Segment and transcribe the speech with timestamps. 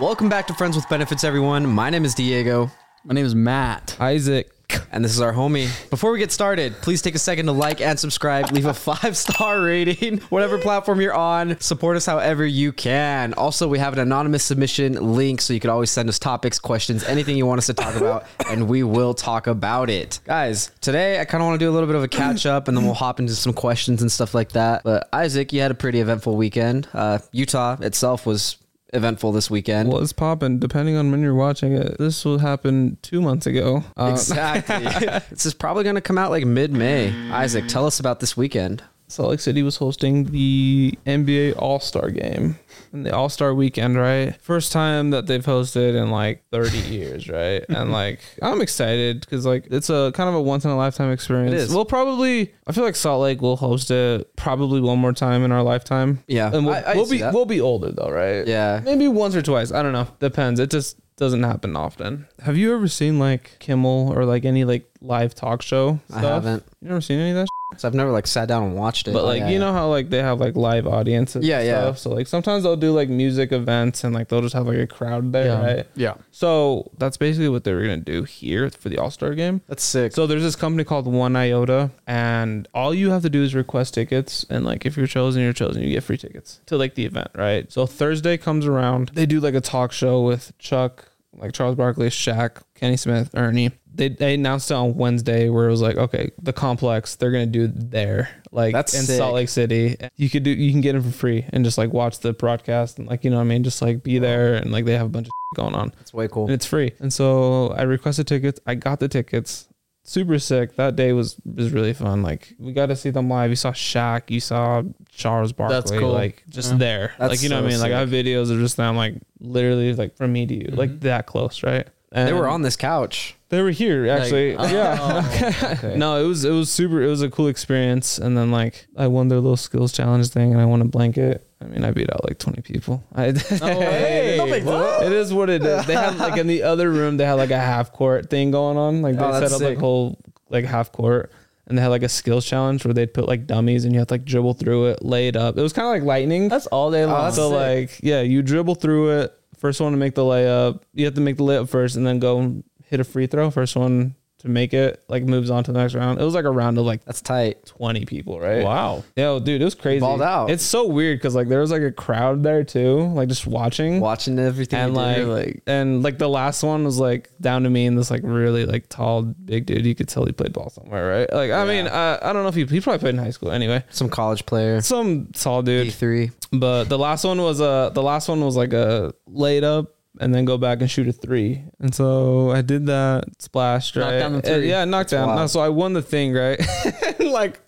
[0.00, 1.66] Welcome back to Friends with Benefits, everyone.
[1.66, 2.70] My name is Diego,
[3.04, 3.96] My name is Matt.
[4.00, 4.50] Isaac.
[4.92, 5.68] and this is our homie.
[5.90, 8.50] Before we get started, please take a second to like and subscribe.
[8.52, 11.60] Leave a five star rating, whatever platform you're on.
[11.60, 13.34] Support us however you can.
[13.34, 17.04] Also, we have an anonymous submission link, so you can always send us topics, questions,
[17.04, 20.20] anything you want us to talk about, and we will talk about it.
[20.24, 22.68] Guys, today I kind of want to do a little bit of a catch up,
[22.68, 24.82] and then we'll hop into some questions and stuff like that.
[24.82, 26.88] But Isaac, you had a pretty eventful weekend.
[26.94, 28.56] Uh, Utah itself was
[28.92, 29.90] eventful this weekend.
[29.92, 31.98] Was popping, depending on when you're watching it.
[31.98, 33.84] This will happen two months ago.
[33.96, 34.84] Uh, Exactly.
[35.30, 37.12] this is probably going to come out like mid May.
[37.30, 38.82] Isaac, tell us about this weekend.
[39.10, 42.56] Salt Lake City was hosting the NBA All Star game
[42.92, 44.40] and the All Star weekend, right?
[44.40, 47.64] First time that they've hosted in like 30 years, right?
[47.68, 51.10] and like, I'm excited because like it's a kind of a once in a lifetime
[51.12, 51.52] experience.
[51.54, 51.74] It is.
[51.74, 55.52] We'll probably, I feel like Salt Lake will host it probably one more time in
[55.52, 56.22] our lifetime.
[56.28, 57.34] Yeah, and we'll, I- I we'll be that.
[57.34, 58.46] we'll be older though, right?
[58.46, 58.80] Yeah.
[58.84, 59.72] maybe once or twice.
[59.72, 60.06] I don't know.
[60.20, 60.60] Depends.
[60.60, 62.26] It just doesn't happen often.
[62.44, 66.00] Have you ever seen like Kimmel or like any like live talk show?
[66.12, 66.44] I Stuff?
[66.44, 66.64] haven't.
[66.80, 67.46] You never seen any of that?
[67.80, 69.12] So I've never like sat down and watched it.
[69.12, 69.58] But oh, like Yeah, you yeah.
[69.60, 71.46] know how like they have like live audiences.
[71.46, 71.80] Yeah, and yeah.
[71.82, 71.98] Stuff?
[71.98, 74.86] So like sometimes they'll do like music events and like they'll just have like a
[74.86, 75.62] crowd there, Yeah.
[75.76, 75.86] right?
[75.96, 76.14] Yeah.
[76.30, 79.62] So that's basically what they were gonna do here for the All Star game.
[79.66, 80.12] that's sick.
[80.12, 84.44] So there's this company called 1iota, and all you have to do is request tickets,
[84.50, 85.82] and like if you're chosen, you're chosen.
[85.82, 87.70] You get free tickets to like the event, right?
[87.72, 92.08] So Thursday comes around, they do like a talk show with Chuck, like Charles Barkley,
[92.08, 93.70] Shaq, Kenny Smith, Ernie.
[93.92, 97.46] They, they announced it on Wednesday where it was like, okay, the complex they're gonna
[97.46, 99.18] do there, like That's in sick.
[99.18, 99.96] Salt Lake City.
[100.16, 102.98] You could do you can get it for free and just like watch the broadcast
[102.98, 105.06] and like you know what I mean, just like be there and like they have
[105.06, 106.44] a bunch of going on That's way cool.
[106.44, 106.92] and it's free.
[107.00, 108.60] And so I requested tickets.
[108.66, 109.68] I got the tickets.
[110.02, 110.76] Super sick.
[110.76, 112.22] That day was was really fun.
[112.22, 113.50] Like we got to see them live.
[113.50, 114.30] You saw Shaq.
[114.30, 115.76] You saw Charles Barkley.
[115.76, 116.12] That's cool.
[116.12, 116.78] Like just Yeah.
[116.78, 117.14] there.
[117.18, 117.82] That's like you know what I so mean.
[117.82, 120.90] Like I have videos of just them like literally like from me to you, like
[120.90, 121.00] mm-hmm.
[121.00, 121.86] that close, right?
[122.12, 123.36] And they were on this couch.
[123.50, 124.56] They were here actually.
[124.56, 124.96] Like, yeah.
[125.00, 125.94] oh, okay.
[125.98, 127.02] No, it was it was super.
[127.02, 128.16] It was a cool experience.
[128.18, 131.46] And then like I won their little skills challenge thing, and I won a blanket.
[131.60, 133.02] I mean, I beat out like twenty people.
[133.14, 134.34] I, way.
[134.38, 134.64] No big.
[135.06, 135.84] It is what it is.
[135.86, 138.76] They had like in the other room, they had like a half court thing going
[138.78, 139.02] on.
[139.02, 139.68] Like they Oh, set up sick.
[139.70, 140.18] like whole
[140.48, 141.32] like half court.
[141.66, 144.08] And they had like a skills challenge where they'd put like dummies and you had
[144.08, 145.56] to like dribble through it, lay it up.
[145.56, 146.48] It was kind of like lightning.
[146.48, 147.24] That's all day long.
[147.24, 147.90] that's so sick.
[147.90, 149.34] like yeah, you dribble through it.
[149.58, 150.80] First one to make the layup.
[150.94, 153.50] You have to make the layup first and then go and hit a free throw.
[153.50, 156.18] First one to make it like moves on to the next round.
[156.18, 157.66] It was like a round of like That's tight.
[157.66, 158.64] 20 people, right?
[158.64, 159.04] wow.
[159.14, 160.00] Yo, dude, it was crazy.
[160.00, 160.48] Balled out.
[160.50, 164.00] It's so weird because like there was like a crowd there too, like just watching.
[164.00, 165.26] Watching everything And you like, did.
[165.26, 168.64] like- and like the last one was like down to me and this like really
[168.64, 169.84] like tall big dude.
[169.84, 171.30] You could tell he played ball somewhere, right?
[171.34, 173.50] Like I mean, uh, I don't know if he he probably played in high school
[173.52, 173.84] anyway.
[173.90, 174.80] some college player.
[174.80, 176.32] Some tall dude, D3.
[176.52, 180.34] but the last one was uh the last one was like a laid up and
[180.34, 181.62] then go back and shoot a three.
[181.78, 184.18] And so I did that, splashed, Knocked right?
[184.18, 185.28] down the Uh, yeah, knocked down.
[185.28, 185.40] wild.
[185.40, 186.60] No, so I won the thing, right?
[187.20, 187.60] Like,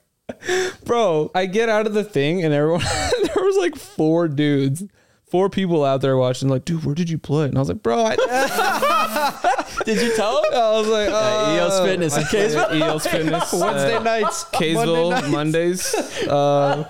[0.84, 2.80] bro, I get out of the thing and everyone
[3.22, 4.82] there was like four dudes.
[5.26, 7.46] Four people out there watching, like, dude, where did you play?
[7.46, 8.16] And I was like, bro, I,
[9.86, 10.52] Did you tell him?
[10.52, 11.86] I was like, Uh, EOS oh.
[11.86, 13.52] Fitness in I played at EOS Fitness.
[13.54, 14.44] Wednesday uh, nights.
[14.52, 15.94] Kaysville Mondays.
[16.28, 16.84] Uh,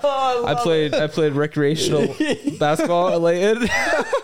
[0.45, 2.13] I played I played recreational
[2.59, 3.69] basketball at Layton.
[3.69, 4.21] I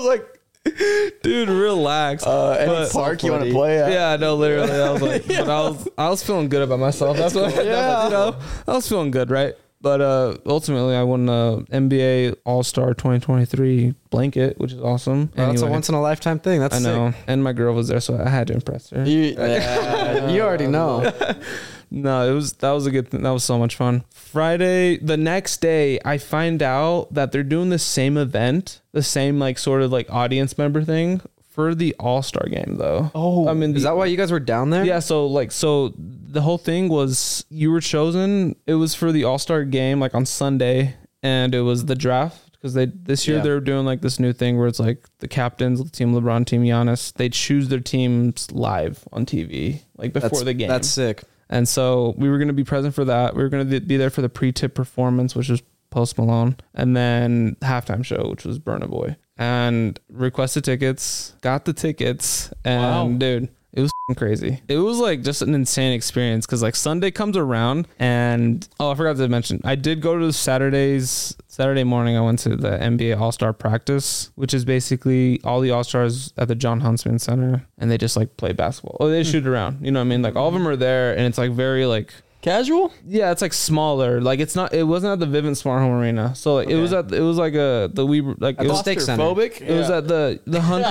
[0.00, 2.26] was like, dude, relax.
[2.26, 3.90] Uh, any But- park you want to play at?
[3.92, 4.70] yeah, no, literally.
[4.72, 7.16] I was like, but I was I was feeling good about myself.
[7.16, 8.04] That's what Yeah.
[8.04, 8.36] you know.
[8.68, 9.54] I was feeling good, right?
[9.82, 15.30] But uh, ultimately, I won the NBA All Star 2023 blanket, which is awesome.
[15.38, 16.60] Oh, that's a once in a lifetime thing.
[16.60, 19.06] That's I know, and my girl was there, so I had to impress her.
[19.06, 19.08] sick.
[19.08, 21.10] You, you already know.
[21.90, 23.22] No, it was that was a good thing.
[23.22, 24.04] That was so much fun.
[24.14, 29.38] Friday, the next day, I find out that they're doing the same event, the same
[29.38, 31.20] like sort of like audience member thing
[31.50, 33.10] for the All Star game though.
[33.14, 34.84] Oh, I mean, Is that why you guys were down there?
[34.84, 38.54] yeah, so like so the whole thing was you were chosen.
[38.66, 40.94] It was for the All Star game like on Sunday,
[41.24, 43.42] and it was the draft because they this year Yeah.
[43.42, 47.12] they're doing like this new thing where it's like the captains, team LeBron, team Giannis,
[47.14, 50.68] they choose their teams live on TV like before That's, the game.
[50.68, 51.24] That's sick.
[51.50, 53.34] And so we were going to be present for that.
[53.36, 56.96] We were going to be there for the pre-tip performance, which was Post Malone, and
[56.96, 59.16] then halftime show, which was Burna Boy.
[59.36, 62.82] And requested tickets, got the tickets, and
[63.12, 63.18] Wow.
[63.18, 64.62] dude, it was f***ing crazy.
[64.68, 68.94] It was like just an insane experience because like Sunday comes around, and oh, I
[68.94, 71.36] forgot to mention, I did go to Saturdays.
[71.46, 75.70] Saturday morning, I went to the NBA All Star practice, which is basically all the
[75.70, 78.96] All Stars at the Jon Huntsman Center, and they just like play basketball.
[78.98, 79.30] Oh, they hmm.
[79.30, 79.84] shoot around.
[79.84, 80.22] You know what I mean?
[80.22, 82.90] Like all of them are there, and it's like very like Casual?
[83.06, 84.20] Yeah, it's like smaller.
[84.20, 84.72] Like it's not.
[84.72, 86.34] It wasn't at the Vivint Smart Home Arena.
[86.34, 87.12] So like, it was at.
[87.12, 89.22] It was like a the we like it was, steak center.
[89.22, 89.60] Claustrophobic?
[89.60, 90.84] it was at the the hunt.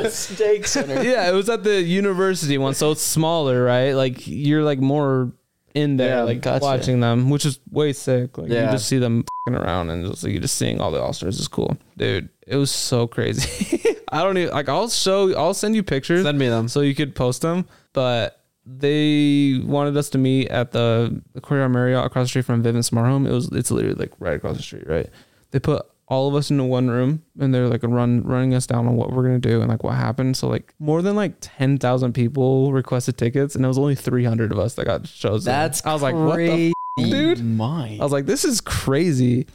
[0.00, 1.02] the steak center.
[1.02, 3.92] yeah, it was at the university one, so it's smaller, right?
[3.94, 5.32] Like you're like more
[5.74, 6.62] in there, Yeah, like gotcha.
[6.64, 8.38] watching them, which is way sick.
[8.38, 8.70] Like you Yeah.
[8.70, 11.40] just see them fing around and just like you just seeing all the all stars
[11.40, 12.28] is cool, dude.
[12.46, 13.82] It was so crazy.
[14.12, 14.68] I don't even like.
[14.68, 15.34] I'll show.
[15.36, 16.68] I'll send you pictures Send me them.
[16.68, 18.38] so you could post them, but.
[18.64, 23.06] They wanted us to meet at the, Courtyard Marriott across the street from Vivint Smart
[23.06, 23.26] Home.
[23.26, 25.08] It was it's literally like right across the street, right?
[25.50, 28.86] They put all of us into one room and they're like run running us down
[28.86, 30.36] on what we're gonna do and like what happened.
[30.36, 34.24] So like more than like ten thousand people requested tickets and it was only three
[34.24, 35.50] hundred of us that got chosen.
[35.50, 37.44] That's I was like, what the f- dude?
[37.44, 37.96] My.
[37.98, 39.46] I was like, this is crazy.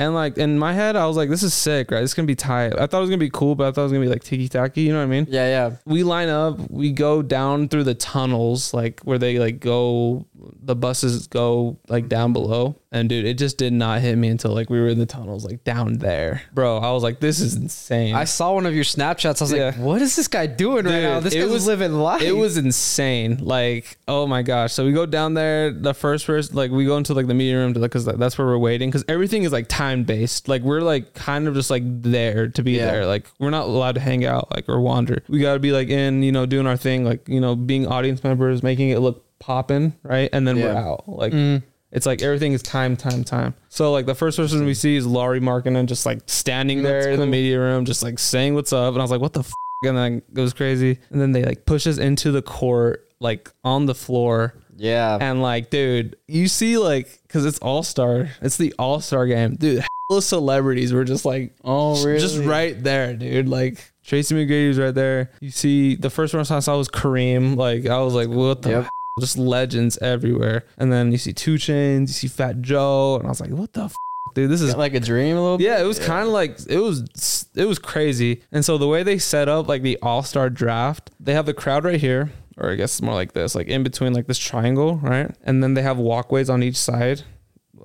[0.00, 2.02] And like in my head, I was like, this is sick, right?
[2.02, 2.72] It's gonna be tight.
[2.72, 4.24] I thought it was gonna be cool, but I thought it was gonna be like
[4.24, 4.80] tiki tacky.
[4.80, 5.26] You know what I mean?
[5.28, 5.76] Yeah, yeah.
[5.84, 10.74] we line up we go down through the tunnels like where they like go the
[10.74, 14.68] buses go like down below and dude it just did not hit me until like
[14.68, 18.14] we were in the tunnels like down there bro i was like this is insane
[18.14, 19.40] I saw one of your Snapchats.
[19.40, 19.66] I was Yeah.
[19.66, 21.20] like, what is this guy doing right now?
[21.20, 22.22] This guy's was- living life.
[22.22, 26.56] it was insane like oh my gosh so we go down there the first person
[26.56, 29.44] like we go into like the meeting room because that's where we're waiting because everything
[29.44, 32.86] is like time based like we're like kind of just like there to be Yeah.
[32.90, 35.70] there like we're not allowed to hang out like or wander we got to be
[35.72, 38.98] like in you know doing our thing like you know being audience members making it
[38.98, 41.62] look popping right and then we're out like Mm.
[41.92, 43.54] It's like everything is time, time, time.
[43.68, 47.18] So like the first person we see is Lauri Markkanen just like standing there in
[47.20, 48.92] the media room, just like saying what's up.
[48.94, 49.52] And I was like, what the f-?
[49.84, 50.98] And then it goes crazy.
[51.10, 54.54] And then they like push us into the court, like on the floor.
[54.76, 55.18] yeah.
[55.20, 59.56] And like, dude, you see like, cause it's all star, it's the all star game,
[59.56, 59.84] dude.
[60.10, 62.18] Those celebrities were just like, oh, really?
[62.18, 63.48] just right there, dude.
[63.48, 65.30] Like Tracy McGrady was right there.
[65.40, 67.56] You see, the first one I saw was Kareem.
[67.56, 68.88] Like I was like, what the Yep.
[69.20, 70.64] Just legends everywhere.
[70.78, 73.72] And then you see 2 Chainz, you see Fat Joe, and I was like, what
[73.72, 73.94] the f-
[74.34, 74.50] dude?
[74.50, 75.64] This is like a dream a little bit.
[75.64, 78.42] yeah, it was kind of like it was it was crazy.
[78.52, 81.54] And so the way they set up like the All Star draft, they have the
[81.54, 84.38] crowd right here, or I guess it's more like this, like in between like this
[84.38, 85.30] triangle, right?
[85.42, 87.22] And then they have walkways on each side.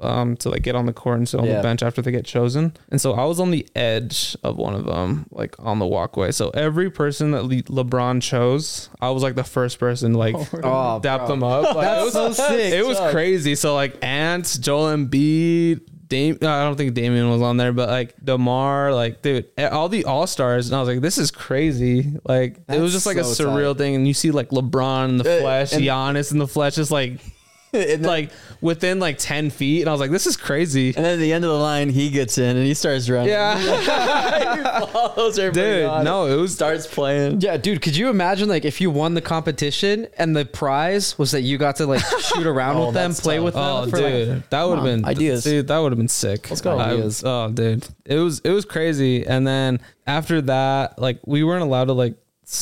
[0.01, 1.57] Um, to like get on the court and sit on Yeah.
[1.57, 2.74] the bench after they get chosen.
[2.89, 6.31] And so I was on the edge of one of them, like on the walkway.
[6.31, 10.36] So every person that Le- LeBron chose, I was like the first person to like
[10.63, 11.27] Oh, dap bro.
[11.30, 11.75] them up.
[11.75, 12.74] Like, it was so sick.
[12.74, 13.12] it was Sucks.
[13.13, 13.56] crazy.
[13.56, 16.36] So like Ant, Joel Embiid, Dame.
[16.41, 20.27] I don't think Damian was on there, but like Demar, like dude, all the All
[20.27, 22.13] Stars, and I was like, this is crazy.
[22.25, 23.77] Like it was just like a surreal tight.
[23.80, 26.75] thing, and you see like LeBron in the Uh, flesh, and- Giannis in the flesh,
[26.75, 27.19] just like and,
[27.75, 28.31] then, like
[28.62, 30.88] within like ten feet, and I was like, this is crazy.
[30.95, 33.30] and then at the end of the line, he gets in and he starts running.
[33.30, 36.04] Yeah, he follows everybody dude, on.
[36.06, 37.42] no, it was starts playing.
[37.42, 41.31] Yeah, dude, could you imagine like if you won the competition and the prize was
[41.31, 43.45] that you got to like shoot around Oh, with them, that's play tough.
[43.45, 43.63] with them?
[43.63, 45.44] Oh, for, like- dude, that would have been ideas.
[45.44, 46.50] Dude, that would have been sick.
[46.50, 46.77] Let's go.
[46.77, 47.24] I- Ideas.
[47.25, 49.25] oh, dude, it was it was crazy.
[49.25, 52.18] And then after that, like we weren't allowed to like s-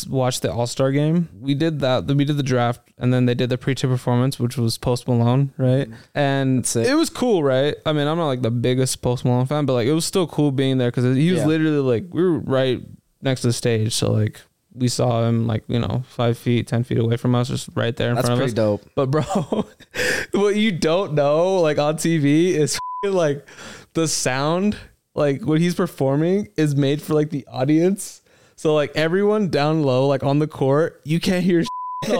[0.10, 1.30] watch the All Star game.
[1.40, 2.06] We did that.
[2.08, 5.54] We did the draft, and then they did the pre-tip performance, which was Post Malone,
[5.58, 5.90] right?
[5.90, 5.94] Mm-hmm.
[6.18, 6.88] And That's sick.
[6.88, 7.76] it was cool, right?
[7.86, 10.28] I mean, I'm not like the biggest Post Malone fan, but like it was still
[10.28, 11.48] cool being there because he was Yeah.
[11.48, 12.82] literally like we were right
[13.22, 14.42] next to the stage, so like.
[14.76, 17.96] We saw him like you know five feet, ten feet away from us, just right
[17.96, 18.56] there in That's front of pretty us.
[18.56, 18.82] dope.
[18.96, 19.22] But bro,
[20.32, 23.46] what you don't know, like on TV, is like
[23.94, 24.76] the sound,
[25.14, 28.23] like what he's performing, is made for like the audience.
[28.64, 31.60] So like everyone down low, like on the court, you can't hear.
[32.08, 32.16] you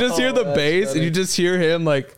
[0.00, 2.16] just hear the bass, and you just hear him like.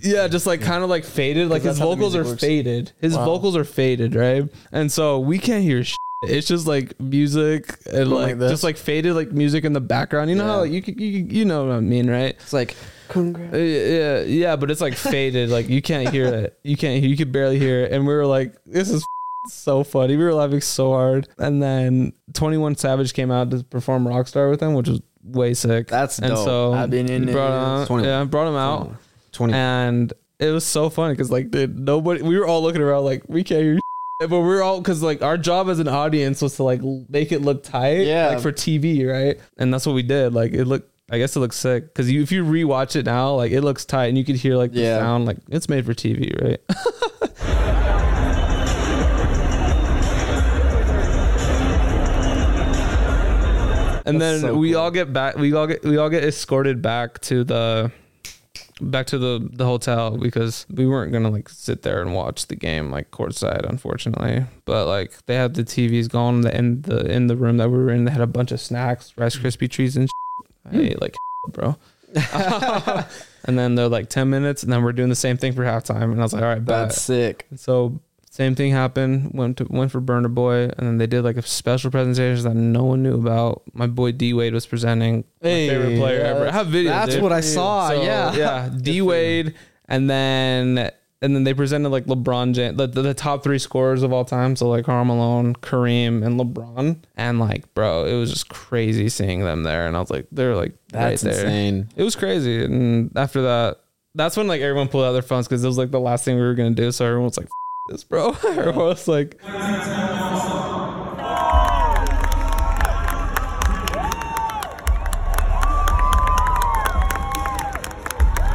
[0.00, 1.48] Yeah, just like kind of like faded.
[1.48, 2.40] Like his that's how the vocals are works.
[2.40, 2.90] faded.
[3.00, 3.24] His Wow.
[3.26, 4.48] vocals are faded, right?
[4.72, 5.84] And so we can't hear.
[5.84, 5.96] Shit.
[6.24, 10.28] It's just like music and like, like just like faded like music in the background.
[10.28, 12.34] You know how like, you, you you know what I mean, right?
[12.34, 12.74] It's like
[13.14, 15.50] Uh, yeah, yeah, but it's like faded.
[15.50, 16.58] Like you can't hear it.
[16.64, 17.00] You can't.
[17.04, 17.92] You could barely hear it.
[17.92, 19.06] And we were like, "This is
[19.48, 21.28] so funny." We were laughing so hard.
[21.38, 25.54] And then Twenty One Savage came out to perform Rockstar with them, which was way
[25.54, 25.86] sick.
[25.88, 26.44] that's and dope.
[26.44, 27.80] so I've been in brought it.
[27.82, 27.86] him.
[27.86, 28.08] 21.
[28.08, 28.94] Yeah, brought him out,
[29.32, 29.54] twenty.
[29.54, 32.22] and it was so funny because like, dude, nobody.
[32.22, 33.78] We were all looking around like we can't hear.
[34.20, 37.32] But we we're all because like our job as an audience was to like make
[37.32, 38.28] it look tight, Yeah.
[38.28, 39.40] like for TV, right?
[39.58, 40.32] And that's what we did.
[40.32, 43.34] Like it looked, I guess it looks sick because you, if you rewatch it now,
[43.34, 44.98] like it looks tight and you could hear like the Yeah.
[45.00, 46.60] sound, like it's made for TV, right?
[54.06, 54.80] and then so we cool.
[54.80, 55.36] all get back.
[55.36, 57.92] We all get we all get escorted back to the
[58.80, 62.56] back to the the hotel because we weren't gonna like sit there and watch the
[62.56, 64.44] game like courtside, unfortunately.
[64.64, 67.90] But like they had the TVs going in the in the room that we were
[67.90, 68.04] in.
[68.04, 69.42] They had a bunch of snacks, Rice mm.
[69.42, 70.08] Krispie treats and.
[70.08, 70.72] Shit.
[70.72, 70.78] Mm.
[70.78, 71.14] I ate like
[71.52, 71.76] bro.
[73.44, 76.12] and then they're like ten minutes, and then we're doing the same thing for halftime.
[76.12, 76.88] And I was like, all right, bet.
[76.88, 77.46] That's sick.
[77.56, 78.00] So
[78.32, 79.32] same thing happened.
[79.34, 82.56] Went to went for Burna Boy, and then they did like a special presentation that
[82.56, 83.62] no one knew about.
[83.74, 85.24] My boy D Wade was presenting.
[85.42, 86.48] My Hey, favorite player yeah, ever.
[86.48, 86.86] I have videos.
[86.86, 87.22] That's dude.
[87.22, 87.90] what I saw.
[87.90, 88.34] So, yeah.
[88.34, 88.70] yeah.
[88.80, 89.54] D Wade,
[89.86, 94.02] and then and then they presented like LeBron James, the, the, the top three scorers
[94.02, 94.56] of all time.
[94.56, 97.02] So like Karl Malone, Kareem, and LeBron.
[97.18, 99.86] And like, bro, it was just crazy seeing them there.
[99.86, 101.44] And I was like, they're like That's right there.
[101.44, 101.88] insane.
[101.96, 102.64] It was crazy.
[102.64, 103.80] And after that,
[104.14, 106.36] that's when like everyone pulled out their phones because it was like the last thing
[106.36, 106.90] we were gonna do.
[106.92, 107.48] So everyone was like,
[107.88, 109.40] "This, bro." everyone was like,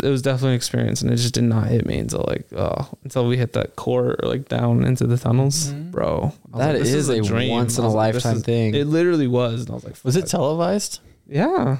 [0.03, 2.87] it was definitely an experience, and it just did not hit me until like oh
[3.03, 5.89] until we hit that core or like down into the tunnels, mm-hmm.
[5.91, 6.17] bro.
[6.17, 8.37] I was That like, this is a once in I a was like, this lifetime
[8.37, 8.75] is- thing.
[8.75, 10.29] It literally was, and I was like, Was it fuck.
[10.29, 10.99] televised?
[11.27, 11.77] Yeah.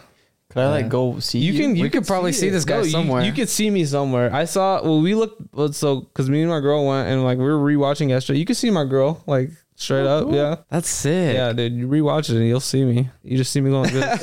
[0.49, 1.59] Could I like go see You you?
[1.59, 1.75] can.
[1.75, 3.23] You could probably see this guy you- somewhere.
[3.23, 4.33] You, could see me somewhere.
[4.33, 4.81] I saw.
[4.81, 5.41] Well, we looked.
[5.53, 8.39] well, So, because me and my girl went and like we were rewatching yesterday.
[8.39, 10.33] You could see my girl like straight Oh, up.
[10.33, 10.55] Yeah.
[10.69, 11.35] That's sick.
[11.35, 11.71] Yeah, dude.
[11.73, 13.09] You rewatch it and you'll see me.
[13.23, 14.21] You just see me going like this.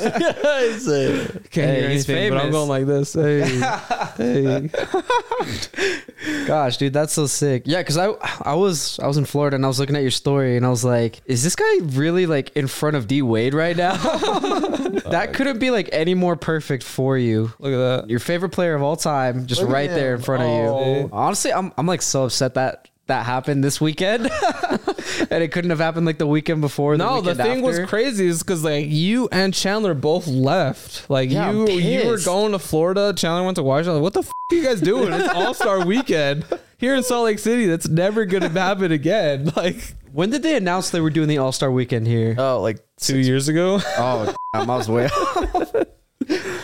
[0.57, 3.13] It's, uh, Can't Hey, hear he's anything, but I'm going like this.
[3.13, 3.41] Hey,
[4.17, 4.69] hey.
[6.47, 7.63] Gosh, dude, that's so sick.
[7.65, 8.07] Yeah, because I
[8.41, 10.69] I was I was in Florida and I was looking at your story and I
[10.69, 13.95] was like, is this guy really like in front of D Wade right now?
[15.09, 17.53] that couldn't be like any more perfect for you.
[17.59, 18.09] Look at that.
[18.09, 20.23] Your favorite player of all time, just Look right there in him.
[20.23, 20.99] front of Oh.
[21.01, 21.09] you.
[21.11, 24.23] Honestly, I'm I'm like so upset that that happened this weekend,
[25.29, 26.95] and it couldn't have happened like the weekend before.
[26.97, 31.09] No, the weekend thing was crazy is because like you and Chandler both left.
[31.09, 33.13] Like Yeah, you, you were going to Florida.
[33.15, 33.95] Chandler went to Washington.
[33.95, 35.11] Like, what the f- are you guys doing?
[35.13, 36.45] It's All Star Weekend
[36.77, 37.65] here in Salt Lake City.
[37.65, 39.51] That's never gonna happen again.
[39.55, 42.35] Like When did they announce they were doing the All Star Weekend here?
[42.37, 43.79] oh, like two years ago.
[43.97, 45.09] Oh, damn, I was way.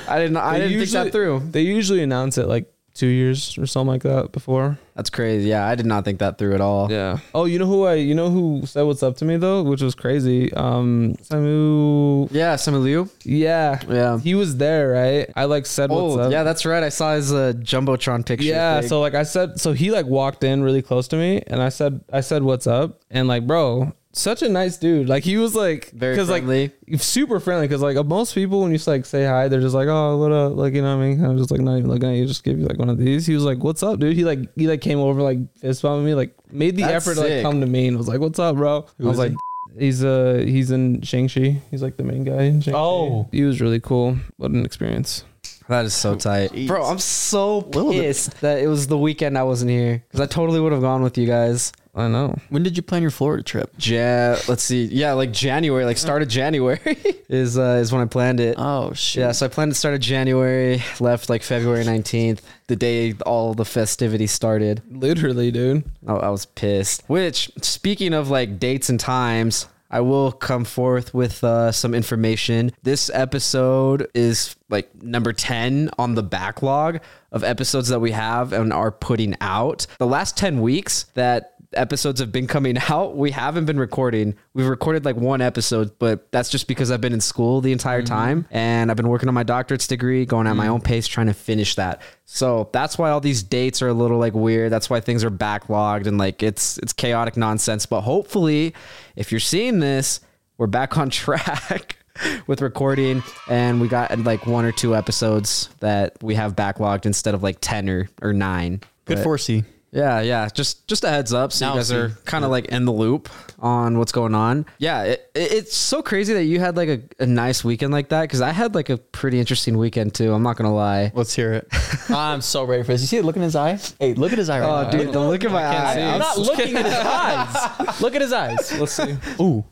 [0.07, 0.37] I didn't.
[0.37, 1.39] I They didn't think that through.
[1.51, 4.77] They usually announce it like two years or something like that before.
[4.95, 5.47] That's crazy.
[5.49, 6.91] Yeah, I did not think that through at all.
[6.91, 7.19] Yeah.
[7.33, 7.93] Oh, you know who I?
[7.95, 10.51] You know who said what's up to me though, which was crazy.
[10.53, 12.27] Um, Simu.
[12.31, 13.09] Yeah, Simu Liu.
[13.23, 13.79] Yeah.
[13.87, 14.19] Yeah.
[14.19, 15.29] He was there, right?
[15.35, 16.31] I like said what's Oh, up.
[16.31, 16.83] yeah, that's right.
[16.83, 18.45] I saw his uh, jumbotron picture.
[18.45, 18.89] Yeah, thing.
[18.89, 21.69] so like I said, so he like walked in really close to me, and I
[21.69, 25.07] said, I said, "What's up?" And like, bro, such a nice dude.
[25.07, 26.71] Like he was like, Very cause friendly.
[26.89, 27.67] like super friendly.
[27.67, 30.55] Cause like most people when you like say hi, they're just like, "Oh, what up?"
[30.55, 31.19] Like you know what I mean?
[31.19, 32.97] Kind of just like not even looking at you, just give you like one of
[32.97, 33.25] these.
[33.25, 36.05] He was like, "What's up, dude?" He like he like came over like fist bumping
[36.05, 38.39] me, like made the That's effort to like come to me and was like, "What's
[38.39, 39.33] up, bro?" Who I was is like.
[39.79, 41.61] He's uh he's in Shang-Chi.
[41.71, 42.77] He's like the main guy in Shang-Chi.
[42.77, 43.29] Oh.
[43.31, 44.17] He was really cool.
[44.35, 45.23] What an experience.
[45.69, 46.67] that is so tight, Jeez.
[46.67, 46.83] bro.
[46.83, 50.59] I'm so Little pissed that it was the weekend I wasn't here because I totally
[50.59, 51.71] would have gone with you guys.
[51.93, 52.35] I know.
[52.49, 53.69] when did you plan your Florida trip?
[53.79, 54.85] Ja, let's see.
[54.85, 56.79] Yeah, like January, like start of January
[57.29, 58.55] is uh, is when I planned it.
[58.57, 59.21] Oh shit.
[59.21, 63.53] Yeah, so I planned to start of January, left like February 19th, the day all
[63.53, 64.81] the festivities started.
[64.89, 65.83] Literally, dude.
[66.07, 67.03] I, I was pissed.
[67.07, 72.71] Which, speaking of like dates and times, I will come forth with uh, some information.
[72.81, 77.01] This episode is like number 10 on the backlog
[77.33, 79.85] of episodes that we have and are putting out.
[79.99, 84.35] The last 10 weeks that episodes have been coming out, we haven't been recording.
[84.53, 88.01] We've recorded like one episode, but that's just because I've been in school the entire
[88.01, 88.13] mm-hmm.
[88.13, 90.73] time and I've been working on my doctorate's degree, going at my mm-hmm.
[90.73, 92.01] own pace, trying to finish that.
[92.25, 94.71] So that's why all these dates are a little like weird.
[94.71, 97.85] That's why things are backlogged and like it's it's chaotic nonsense.
[97.85, 98.73] But hopefully,
[99.15, 100.19] if you're seeing this,
[100.57, 101.97] we're back on track.
[102.45, 107.33] With recording, and we got like one or two episodes that we have backlogged instead
[107.33, 108.81] of like ten or, or nine.
[109.05, 109.63] Good But- foresee.
[109.91, 110.47] Yeah, yeah.
[110.53, 111.95] Just just a heads up, so Now you guys see.
[111.95, 113.29] are kind of like in the loop
[113.59, 114.65] on what's going on.
[114.77, 118.09] Yeah, it, it- it's so crazy that you had like a, a nice weekend like
[118.09, 120.33] that because I had like a pretty interesting weekend too.
[120.33, 121.11] I'm not gonna lie.
[121.13, 121.67] Let's hear it.
[122.09, 123.01] I'm so ready for this.
[123.01, 123.79] You see the look in his eye?
[123.99, 124.89] Hey, look at his eye right Oh, now.
[124.89, 126.01] dude, the look in my can't eye.
[126.01, 128.01] I'm I'm not looking at his eyes.
[128.01, 128.79] Look at his eyes.
[128.79, 129.15] Let's see.
[129.39, 129.63] Ooh.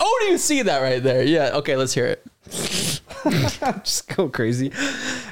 [0.00, 1.24] Oh, do you see that right there?
[1.24, 1.50] Yeah.
[1.54, 2.24] Okay, let's hear it.
[3.84, 4.70] just go crazy.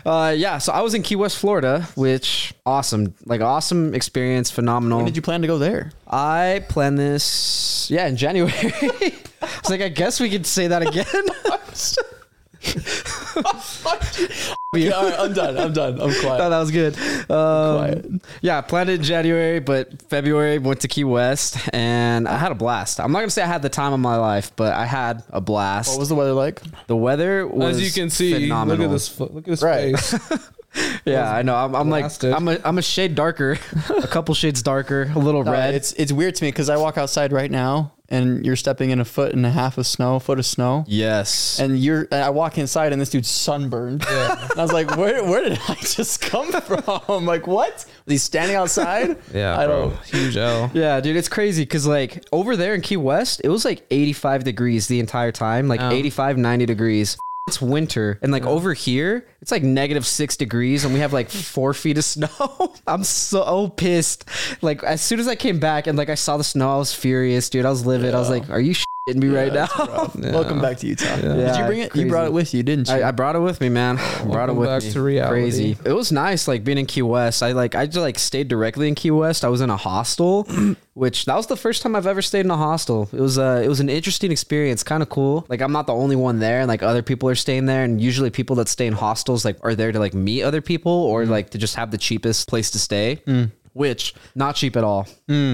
[0.07, 4.99] Uh, yeah, so I was in Key West, Florida, which awesome, like awesome experience, phenomenal.
[4.99, 5.91] When did you plan to go there?
[6.07, 8.53] I planned this, yeah, in January.
[8.63, 11.07] I was like, I guess we could say that again.
[14.75, 15.57] Yeah, all right, I'm done.
[15.59, 16.01] I'm done.
[16.01, 16.39] I'm No, quiet.
[16.51, 16.95] that was good.
[16.97, 18.05] Quiet.
[18.05, 22.53] Um, yeah, planned it in January, but February went to Key West, and I had
[22.53, 22.99] a blast.
[23.01, 25.41] I'm not gonna say I had the time of my life, but I had a
[25.41, 25.91] blast.
[25.91, 26.61] What was the weather like?
[26.89, 28.79] the weather was As you can see, phenomenal.
[28.79, 29.21] look at this.
[29.21, 29.97] Look at this Right.
[29.99, 30.15] face.
[31.05, 31.55] Yeah, I know.
[31.55, 32.33] I'm, I'm like blasted.
[32.33, 33.59] I'm a I'm a shade darker,
[33.89, 35.75] a couple shades darker, a little No, red.
[35.75, 39.01] It's it's weird to me because I walk outside right now and you're stepping in
[39.01, 40.85] a foot and a half of snow, a foot of snow.
[40.87, 41.59] yes.
[41.59, 44.05] And you're, and I walk inside and this dude's sunburned.
[44.57, 47.27] And I was like, where, where did I just come from?
[47.27, 47.85] like, what?
[48.07, 49.17] He's standing outside?
[49.35, 49.91] Yeah, I bro.
[49.91, 50.05] don't.
[50.05, 50.71] Huge L.
[50.73, 54.45] Yeah, dude, it's crazy because like over there in Key West, it was like 85
[54.45, 55.91] degrees the entire time, like Oh.
[55.91, 57.19] 85, 90 degrees.
[57.49, 61.31] It's winter, and like over here, it's like negative six degrees, and we have like
[61.31, 62.75] four feet of snow.
[62.89, 64.25] I'm so pissed.
[64.63, 66.93] Like as soon as I came back and like I saw the snow, I was
[66.93, 67.65] furious, dude.
[67.65, 68.17] I was livid.
[68.17, 68.75] I was like, "Are you
[69.09, 69.67] shitting me right now?"
[70.17, 70.33] Yeah.
[70.33, 71.17] Welcome back to Utah.
[71.17, 71.91] Did Yeah, you bring it?
[71.91, 72.05] crazy.
[72.05, 72.95] You brought it with you, didn't you?
[72.95, 73.99] I, I brought it with me, man.
[73.99, 74.91] I brought it with back me.
[74.93, 75.35] to reality.
[75.43, 75.77] Crazy.
[75.85, 77.43] It was nice, like being in Key West.
[77.43, 79.45] I like I just like stayed directly in Key West.
[79.45, 80.45] I was in a hostel,
[80.95, 83.09] which that was the first time I've ever stayed in a hostel.
[83.13, 85.45] It was uh it was an interesting experience, kind of cool.
[85.49, 87.85] Like I'm not the only one there, and like other people are staying there.
[87.85, 90.93] And usually people that stay in hostels like are there to like meet other people
[90.93, 93.21] or like to just have the cheapest place to stay.
[93.77, 95.07] Which not cheap at all.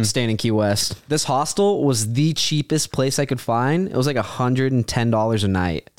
[0.05, 3.89] Staying in Key West, this hostel was the cheapest place I could find.
[3.89, 5.91] It was like hundred and ten dollars a night.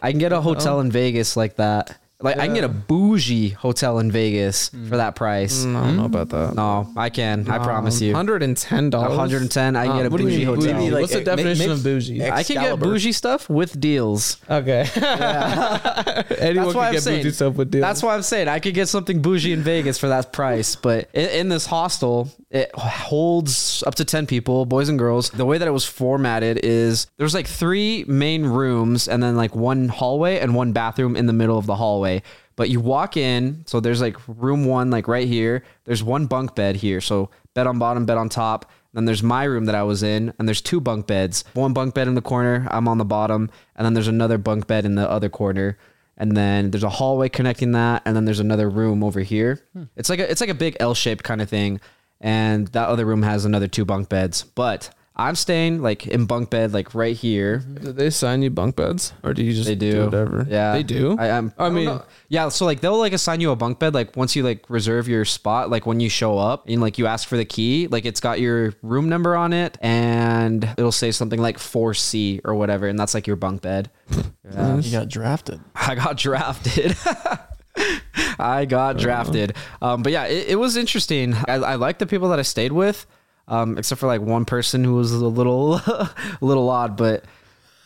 [0.00, 1.98] I can get a hotel in Vegas like that.
[2.20, 5.64] Like I can get a bougie hotel in Vegas for that price.
[5.64, 6.54] Mm, I don't know about that.
[6.56, 7.48] No, I can.
[7.48, 8.12] I promise you.
[8.12, 9.10] Hundred and ten dollars.
[9.10, 9.76] 110.
[9.76, 10.74] I can get a what do you bougie mean hotel.
[10.80, 10.90] bougie?
[10.90, 12.22] Like, What's the eh, ma- definition mix- of bougie?
[12.24, 12.84] I can get Excalibur.
[12.86, 14.38] bougie stuff with deals.
[14.50, 14.80] Okay.
[14.96, 17.22] Anyone That's why can I'm get saying.
[17.22, 17.82] bougie stuff with deals.
[17.82, 20.74] That's why I'm saying I could get something bougie in Vegas for that price.
[20.74, 25.30] But in, in this hostel, it holds up to 10 people, boys and girls.
[25.30, 29.54] The way that it was formatted is there's like three main rooms and then like
[29.54, 32.22] one hallway and one bathroom in the middle of the hallway.
[32.56, 35.62] But you walk in, so there's like room one, like right here.
[35.84, 37.00] There's one bunk bed here.
[37.00, 38.70] So bed on bottom, bed on top.
[38.94, 41.44] Then there's my room that I was in, and there's two bunk beds.
[41.52, 44.66] One bunk bed in the corner, I'm on the bottom, and then there's another bunk
[44.66, 45.78] bed in the other corner
[46.18, 49.60] and then there's a hallway connecting that, and then there's another room over here.
[49.72, 49.84] Hmm.
[49.96, 51.80] It's like a it's like a big L-shaped kind of thing,
[52.20, 54.42] and that other room has another two bunk beds.
[54.44, 57.58] But I'm staying like in bunk bed, like right here.
[57.58, 60.46] Do they assign you bunk beds, or do you just They do, whatever?
[60.48, 61.16] Yeah, they do.
[61.18, 62.48] I, I'm, I I, mean- mean, yeah.
[62.50, 65.24] So like they'll like assign you a bunk bed like once you like reserve your
[65.24, 65.70] spot.
[65.70, 68.38] Like when you show up and like you ask for the key, like it's got
[68.38, 73.14] your room number on it, and it'll say something like 4C or whatever, and that's
[73.14, 73.90] like your bunk bed.
[74.50, 74.78] Yeah.
[74.78, 75.60] You got drafted.
[75.74, 76.96] I got drafted.
[78.38, 79.56] I got drafted.
[79.82, 81.34] Um, but yeah, it, it was interesting.
[81.34, 83.06] I, I like the people that I stayed with,
[83.48, 86.96] um, except for like one person who was a little, a little odd.
[86.96, 87.24] But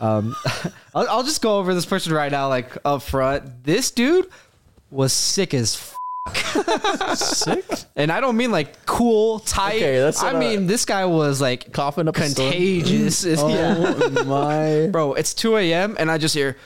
[0.00, 0.34] um,
[0.94, 3.64] I'll, I'll just go over this person right now, like up front.
[3.64, 4.28] This dude
[4.90, 5.74] was sick as.
[5.76, 5.88] F-
[7.16, 7.64] Sick.
[7.96, 9.76] and I don't mean like cool, tight.
[9.76, 13.24] Okay, that's I mean this guy was like Coughing up contagious.
[13.24, 13.74] yeah.
[13.78, 14.88] Oh my.
[14.92, 15.96] Bro, it's 2 a.m.
[15.98, 16.56] and I just hear.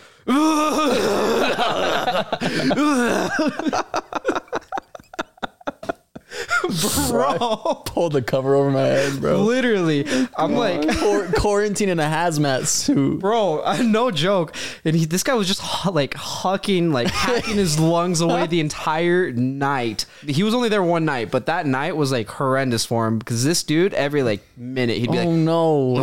[7.11, 9.41] Bro, Pulled the cover over my head, bro.
[9.43, 13.21] literally, I'm like, Quar- quarantine in a hazmat suit.
[13.21, 14.55] bro, uh, no joke.
[14.85, 18.61] And he, this guy was just hu- like hucking, like hacking his lungs away the
[18.61, 20.05] entire night.
[20.27, 23.45] He was only there one night, but that night was like horrendous for him because
[23.45, 25.97] this dude, every like minute, he'd be like, Oh no.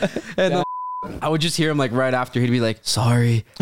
[0.36, 0.62] and then
[1.22, 3.44] I would just hear him like right after he'd be like, "Sorry."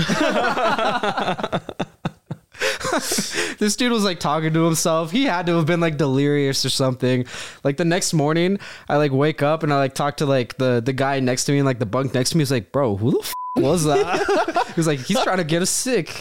[3.58, 5.10] this dude was like talking to himself.
[5.10, 7.26] He had to have been like delirious or something.
[7.64, 8.58] Like the next morning,
[8.88, 11.52] I like wake up and I like talk to like the the guy next to
[11.52, 12.42] me and like the bunk next to me.
[12.42, 15.70] He's like, "Bro, who the f- was that?" He's like, "He's trying to get us
[15.70, 16.06] sick."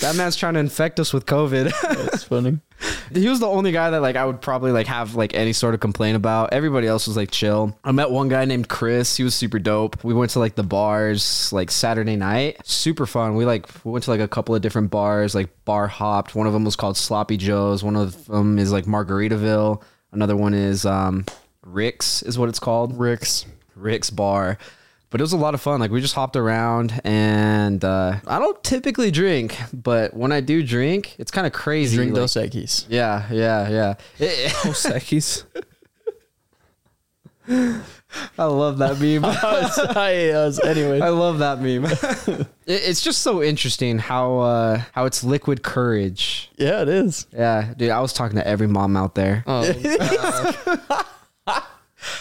[0.00, 1.72] that man's trying to infect us with COVID.
[1.82, 2.58] That's funny.
[3.14, 5.74] he was the only guy that like I would probably like have like any sort
[5.74, 6.52] of complaint about.
[6.52, 7.76] Everybody else was like chill.
[7.84, 9.16] I met one guy named Chris.
[9.16, 10.02] He was super dope.
[10.04, 12.66] We went to like the bars like Saturday night.
[12.66, 13.36] Super fun.
[13.36, 16.34] We like we went to like a couple of different bars, like bar hopped.
[16.34, 17.82] One of them was called Sloppy Joe's.
[17.84, 19.82] One of them is like Margaritaville.
[20.12, 21.24] Another one is um
[21.64, 22.98] Rick's is what it's called.
[22.98, 23.46] Rick's.
[23.74, 24.58] Rick's bar.
[25.12, 25.78] But it was a lot of fun.
[25.78, 30.62] Like we just hopped around, and uh, I don't typically drink, but when I do
[30.64, 31.96] drink, it's kind of crazy.
[31.96, 32.86] Drink like- Dos Equis.
[32.88, 33.94] yeah, yeah, yeah.
[34.18, 35.44] It- Sekis.
[38.38, 39.24] I love that meme.
[39.96, 41.00] I was, anyway.
[41.00, 41.84] I love that meme.
[42.64, 46.50] It- it's just so interesting how uh, how it's liquid courage.
[46.56, 47.26] Yeah, it is.
[47.32, 47.90] Yeah, dude.
[47.90, 49.42] I was talking to every mom out there.
[49.46, 49.62] Oh,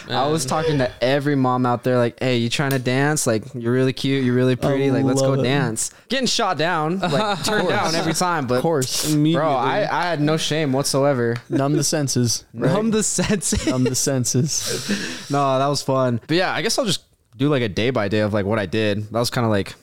[0.09, 3.25] I was talking to every mom out there, like, "Hey, you trying to dance?
[3.25, 4.23] Like, you're really cute.
[4.23, 4.87] You're really pretty.
[4.89, 5.43] I Like, let's go it.
[5.43, 8.47] dance." Getting shot down, like turned down every time.
[8.47, 9.13] But Of course.
[9.13, 9.49] bro.
[9.49, 11.37] I, I had no shame whatsoever.
[11.49, 12.45] Numb the senses.
[12.53, 12.71] right?
[12.73, 13.65] Numb the senses.
[13.67, 14.61] Numb the senses.
[15.31, 16.19] No, that was fun.
[16.27, 17.03] But yeah, I guess I'll just
[17.37, 19.03] do like a day by day of like what I did.
[19.11, 19.75] That was kind of like I-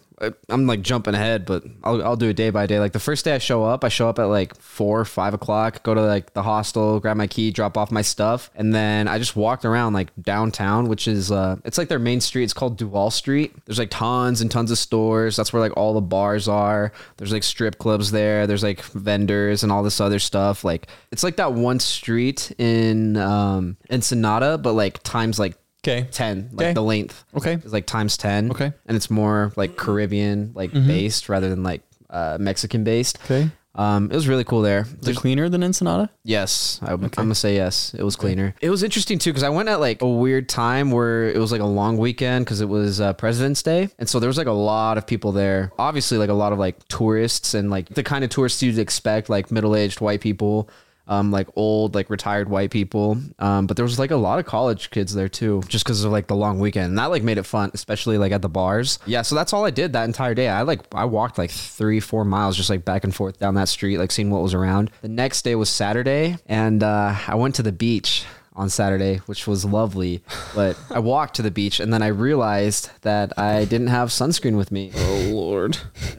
[0.48, 2.80] I'm like jumping ahead, but I'll, I'll do it day by day.
[2.80, 5.82] Like the first day I show up, I show up at like four, five o'clock,
[5.82, 9.18] go to like the hostel, grab my key, drop off my stuff, and then I
[9.18, 12.44] just walked around like downtown, which is uh, it's like their main street.
[12.44, 13.54] It's called Duval Street.
[13.66, 15.36] There's like tons and tons of stores.
[15.36, 16.92] That's where like all the bars are.
[17.16, 18.46] There's like strip clubs there.
[18.46, 20.64] There's like vendors and all this other stuff.
[20.64, 26.06] Like it's like that one street in um Ensenada, but like times like Okay.
[26.10, 26.72] 10 like Okay.
[26.74, 27.24] the length.
[27.36, 27.54] Okay.
[27.54, 28.72] It's like times 10 Okay.
[28.86, 33.18] and it's more like caribbean like based rather than like uh mexican based.
[33.24, 33.50] Okay.
[33.74, 34.86] um it was really cool there.
[35.02, 36.10] Is it cleaner than Ensenada?
[36.24, 36.80] yes.
[36.82, 37.94] I, i'm gonna say yes.
[37.94, 38.54] It was cleaner.
[38.60, 41.52] It was interesting too because i went at like a weird time where it was
[41.52, 43.88] like a long weekend because it was uh, president's day.
[44.00, 45.70] And so there was like a lot of people there.
[45.78, 49.28] Obviously like a lot of like tourists and like the kind of tourists you'd expect
[49.30, 50.68] like middle-aged white people
[51.08, 53.18] um, like old, like retired white people.
[53.38, 56.12] Um, but there was like a lot of college kids there too, just because of
[56.12, 56.86] like the long weekend.
[56.86, 58.98] And that like made it fun, especially like at the bars.
[59.06, 60.48] Yeah, so that's all I did that entire day.
[60.48, 63.68] I like I walked like three, four miles just like back and forth down that
[63.68, 64.90] street, like seeing what was around.
[65.02, 68.24] The next day was Saturday, and uh, I went to the beach
[68.58, 70.20] on Saturday, which was lovely.
[70.54, 74.56] But I walked to the beach and then I realized that I didn't have sunscreen
[74.56, 74.90] with me.
[74.94, 75.78] Oh lord.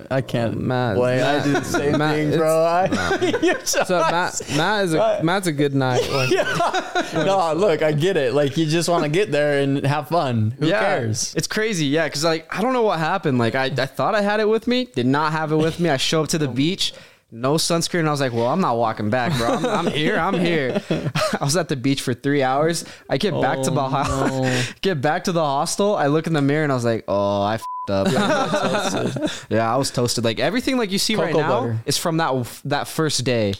[0.09, 0.55] I can't.
[0.55, 2.63] Oh, Matt- Boy, I Matt- do the same Matt, thing, bro.
[2.65, 5.99] I, so- So Matt, Matt is a Matt's a good night.
[6.09, 8.33] Like, no, look, I get it.
[8.33, 10.51] Like you just want to get there and have fun.
[10.59, 11.33] Who cares?
[11.35, 12.05] It's crazy, yeah.
[12.07, 13.37] Because like I don't know what happened.
[13.37, 15.89] Like I, I thought I had it with me, did not have it with me.
[15.89, 16.93] I show up to the beach,
[17.31, 18.07] no sunscreen.
[18.07, 19.49] I was like, well, I'm not walking back, bro.
[19.53, 20.17] I'm, I'm here.
[20.17, 20.81] I'm here.
[20.89, 22.85] I was at the beach for three hours.
[23.09, 24.63] I get back to the Oh, ho- no.
[24.81, 25.95] get back to the hostel.
[25.95, 28.07] I look in the mirror and I was like, oh, I fed up.
[29.49, 30.23] yeah, I was toasted.
[30.23, 31.79] Like everything like you see right now butter.
[31.85, 32.33] is from that
[32.65, 33.53] that first day.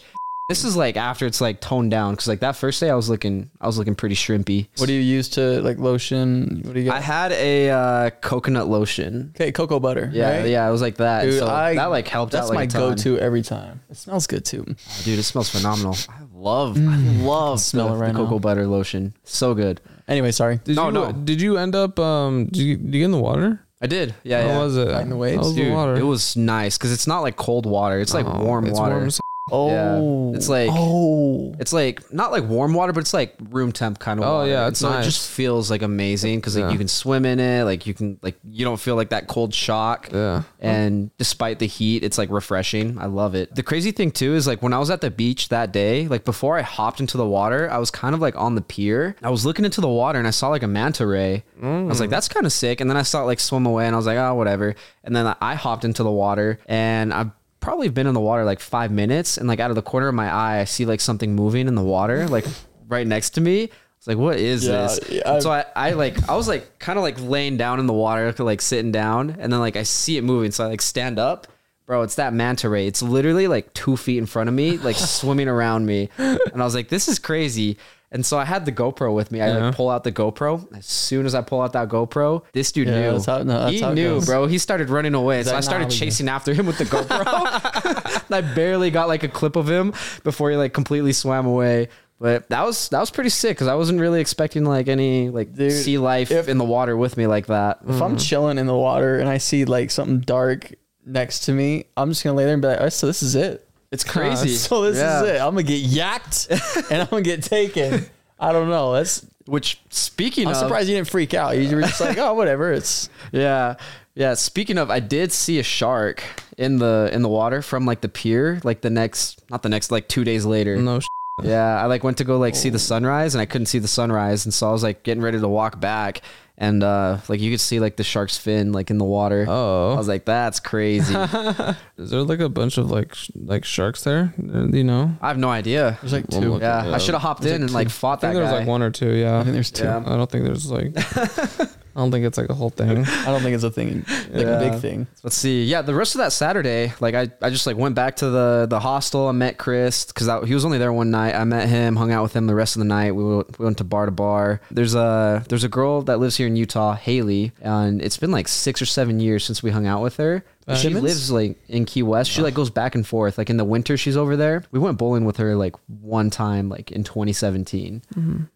[0.50, 3.08] This is like after it's like toned down because like that first day I was
[3.08, 4.66] looking I was looking pretty shrimpy.
[4.78, 6.62] What do you use to like lotion?
[6.64, 6.94] What do you get?
[6.94, 9.32] I had a uh, coconut lotion.
[9.36, 10.10] okay, cocoa butter.
[10.12, 10.48] Yeah, right?
[10.48, 11.22] yeah, it was like that.
[11.22, 12.80] Dude, so I, that like helped That's out like my a ton.
[12.96, 13.80] go-to every time.
[13.90, 14.64] It smells good too.
[15.04, 15.94] Dude, it smells phenomenal.
[16.08, 18.38] I love, I love smell the, right the cocoa now.
[18.40, 19.14] butter lotion.
[19.22, 19.80] So good.
[20.08, 20.58] Anyway, sorry.
[20.64, 21.12] did No, you no.
[21.12, 23.64] did you end up um did you, did you get in the water?
[23.80, 24.16] I did.
[24.24, 24.58] Yeah, How yeah.
[24.58, 24.88] was it?
[24.88, 25.38] Back in the waves?
[25.38, 25.94] was the water?
[25.94, 28.00] it was nice because it's not like cold water.
[28.00, 28.96] It's like Oh, warm it's water.
[28.96, 29.10] warm
[29.52, 33.98] Oh, It's like- oh, It's like not like warm water, but it's like room temp
[33.98, 34.50] kind of Oh, water.
[34.50, 35.04] yeah, it's so nice.
[35.04, 36.70] it just feels like amazing because like Yeah.
[36.72, 39.52] you can swim in it, like you can like you don't feel like that cold
[39.54, 40.08] shock.
[40.12, 40.42] Yeah.
[40.60, 42.98] And despite the heat, it's like refreshing.
[42.98, 43.54] I love it.
[43.54, 46.24] The crazy thing too is like when I was at the beach that day, like
[46.24, 49.16] before I hopped into the water, I was kind of like on the pier.
[49.22, 51.44] I was looking into the water and I saw like a manta ray.
[51.62, 52.12] I was like, mm.
[52.12, 52.80] that's kind of sick.
[52.80, 54.74] And then I saw it like swim away and I was like, oh, whatever.
[55.04, 57.30] And then I hopped into the water and I
[57.60, 60.14] probably been in the water like five minutes and like out of the corner of
[60.14, 62.46] my eye i see like something moving in the water like
[62.88, 63.70] right next to me.
[63.98, 65.00] It's like what is Yeah, this?
[65.10, 67.92] yeah, so I, I like i was like kind of like laying down in the
[67.92, 71.18] water like sitting down and then like i see it moving so i like stand
[71.18, 71.46] up.
[71.86, 72.86] Bro it's that manta ray.
[72.86, 76.08] It's literally like two feet in front of me like swimming around me.
[76.16, 77.76] And i was like this is crazy
[78.12, 79.40] and so I had the GoPro with me.
[79.40, 80.76] I like pull out the GoPro.
[80.76, 83.12] As soon as I pull out that GoPro, this dude Yeah, knew.
[83.12, 84.26] that's how- no, that's he how it knew, goes.
[84.26, 84.46] bro.
[84.46, 85.42] He started running away.
[85.44, 88.24] So like, I nah, started we chasing after him with the GoPro.
[88.30, 89.92] And I barely got like a clip of him
[90.22, 91.88] before he like completely swam away.
[92.20, 95.54] But that was that was pretty sick because I wasn't really expecting like any like
[95.54, 97.78] Dude, sea life if- in the water with me like that.
[97.88, 98.16] if I'm mm-hmm.
[98.18, 100.72] chilling in the water and I see like something dark
[101.06, 103.34] next to me, I'm just gonna lay there and be like, oh, so this is
[103.34, 103.66] it.
[103.92, 104.54] It's crazy.
[104.54, 105.22] Uh, so this Yeah.
[105.22, 105.40] is it.
[105.40, 106.48] I'm gonna get yacked
[106.90, 108.06] and I'm gonna get taken.
[108.38, 108.92] I don't know.
[108.92, 109.26] That's.
[109.46, 111.56] Which speaking I'm of, surprised you didn't freak out.
[111.56, 112.72] You were just like, oh, whatever.
[112.72, 113.74] It's Yeah.
[114.14, 116.22] Yeah, speaking of I did see a shark
[116.58, 119.90] in the in the water from like the pier like the next not the next
[119.90, 120.76] like 2 days later.
[120.76, 121.06] No sh-
[121.42, 122.78] Yeah, I like went to go like see the oh.
[122.78, 125.48] sunrise and I couldn't see the sunrise and so I was like getting ready to
[125.48, 126.22] walk back
[126.60, 129.46] and uh like you could see like the shark's fin like in the water.
[129.48, 131.14] Oh, I was like that's crazy.
[131.96, 134.34] Is there like a bunch of like sh- like sharks there?
[134.38, 135.16] Uh, you know?
[135.22, 135.98] I have no idea.
[136.02, 136.58] there's like two.
[136.60, 138.52] Yeah, I should have hopped There's in like and like fought I think that there's
[138.52, 138.58] guy.
[138.58, 139.14] like one or two.
[139.14, 139.40] Yeah.
[139.40, 139.84] I think there's two.
[139.84, 140.04] Yeah.
[140.06, 140.94] I don't think there's like.
[141.94, 143.04] I don't think it's like a whole thing.
[143.06, 144.60] I don't think it's a thing, like Yeah.
[144.60, 145.06] a big thing.
[145.22, 145.64] Let's see.
[145.64, 148.66] Yeah, the rest of that Saturday, like I, I just like went back to the
[148.68, 149.28] the hostel.
[149.28, 151.34] I met Chris because he was only there one night.
[151.34, 153.12] I met him, hung out with him the rest of the night.
[153.12, 154.60] We went, we went to bar to bar.
[154.70, 158.48] There's a there's a girl that lives here in Utah, Haley, and it's been like
[158.48, 160.44] six or seven years since we hung out with her.
[160.70, 161.02] Uh, she Simmons?
[161.02, 162.30] lives like in Key West.
[162.30, 163.38] She like goes back and forth.
[163.38, 164.64] Like in the winter, she's over there.
[164.70, 168.02] We went bowling with her like one time, like in 2017.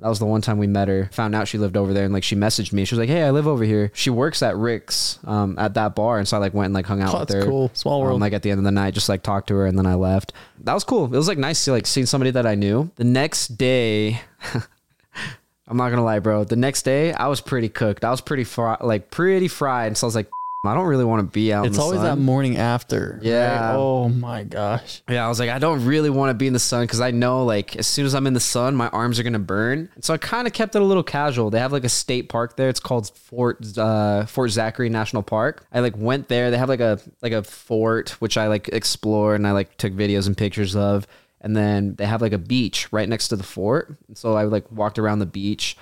[0.01, 1.09] That was the one time we met her.
[1.13, 2.85] Found out she lived over there, and like she messaged me.
[2.85, 5.95] She was like, "Hey, I live over here." She works at Rick's um, at that
[5.95, 7.51] bar, and so I like went and like hung out Oh, with that's her.
[7.51, 7.71] cool.
[7.75, 8.15] Small world.
[8.17, 9.87] Um, like at the end of the night, just like talked to her, and then
[9.87, 10.33] I left.
[10.61, 11.07] That was cool.
[11.07, 12.91] It was like nice to like seeing somebody that I knew.
[12.97, 14.21] The next day.
[15.67, 16.45] I'm not gonna lie, bro.
[16.45, 18.05] The next day, I was pretty cooked.
[18.05, 19.87] I was pretty fri- like pretty fried.
[19.89, 20.29] and So I was like,
[20.67, 21.67] I don't really want to be out.
[21.67, 23.19] in It's always that morning after.
[23.23, 23.69] Yeah.
[23.71, 23.75] right?
[23.77, 25.03] Oh my gosh.
[25.09, 27.11] Yeah, I was like, I don't really want to be in the sun because I
[27.11, 29.91] know, like, as soon as I'm in the sun, my arms are gonna burn.
[30.01, 31.51] So I kind of kept it a little casual.
[31.51, 32.69] They have like a state park there.
[32.69, 35.67] It's called Fort uh, Fort Zachary National Park.
[35.73, 36.51] I like went there.
[36.51, 39.93] They have like a like a fort which I like explored and I like took
[39.93, 41.07] videos and pictures of.
[41.41, 43.95] And then they have like a beach right next to the fort.
[44.09, 45.77] And so I like walked around the beach.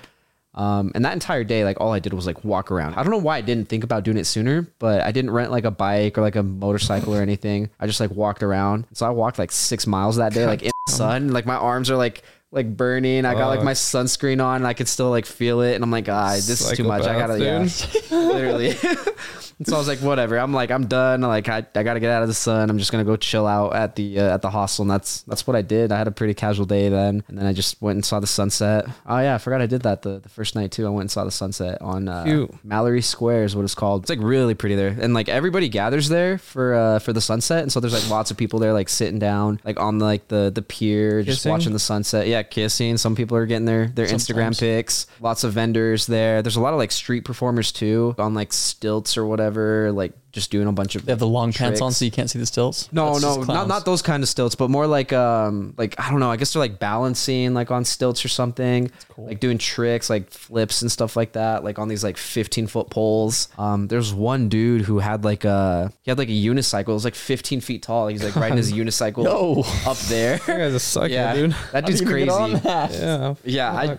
[0.55, 2.93] Um, and that entire day, like all I did was like walk around.
[2.95, 5.51] I don't know why I didn't think about doing it sooner, but I didn't rent
[5.51, 7.69] like a bike or like a motorcycle or anything.
[7.79, 8.85] I just like walked around.
[8.93, 11.29] So I walked like six miles that day, like in the sun.
[11.29, 13.25] Like my arms are like like burning.
[13.25, 14.57] I got like my sunscreen on.
[14.57, 17.03] And I could still like feel it, and I'm like, ah, this is too much.
[17.03, 17.67] I gotta, yeah,
[18.11, 18.75] literally.
[19.57, 20.37] And so I was like, whatever.
[20.37, 21.21] I'm like, I'm done.
[21.21, 22.69] Like, I, I got to get out of the sun.
[22.69, 25.45] I'm just gonna go chill out at the uh, at the hostel, and that's that's
[25.47, 25.91] what I did.
[25.91, 28.27] I had a pretty casual day then, and then I just went and saw the
[28.27, 28.85] sunset.
[29.05, 30.85] Oh yeah, I forgot I did that the, the first night too.
[30.85, 34.03] I went and saw the sunset on uh, Mallory Square is what it's called.
[34.03, 37.63] It's like really pretty there, and like everybody gathers there for uh, for the sunset,
[37.63, 40.51] and so there's like lots of people there like sitting down like on like the
[40.53, 42.27] the pier, just watching the sunset.
[42.27, 42.97] Yeah, kissing.
[42.97, 45.07] Some people are getting their their Instagram pics.
[45.19, 46.41] Lots of vendors there.
[46.41, 49.42] There's a lot of like street performers too on like stilts or whatever,
[49.91, 52.29] like just doing a bunch of They have the long pants on so you can't
[52.29, 52.91] see the stilts.
[52.91, 56.09] No, That's no, not not those kind of stilts, but more like um like I
[56.09, 56.29] don't know.
[56.31, 60.81] I guess they're like balancing like on stilts or something, like doing tricks like flips
[60.81, 63.47] and stuff like that, like on these like 15 foot poles.
[63.57, 66.89] Um, there's one dude who had like a he had like a unicycle.
[66.89, 68.07] It was like 15 feet tall.
[68.07, 69.63] He's like riding his unicycle Yo.
[69.89, 70.39] up there.
[70.53, 71.55] You guys are psycho, yeah, dude.
[71.71, 72.43] that dude's How do you crazy.
[72.43, 72.91] even get on that?
[73.03, 73.35] Yeah.
[73.43, 73.97] Yeah, I,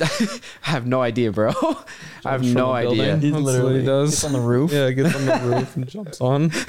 [0.66, 1.52] I have no idea, bro.
[2.24, 3.00] I have no from a building.
[3.00, 3.16] idea.
[3.16, 4.10] He's That's he literally does.
[4.10, 4.72] gets on the roof.
[4.72, 6.50] Yeah, gets on the roof and jumps on.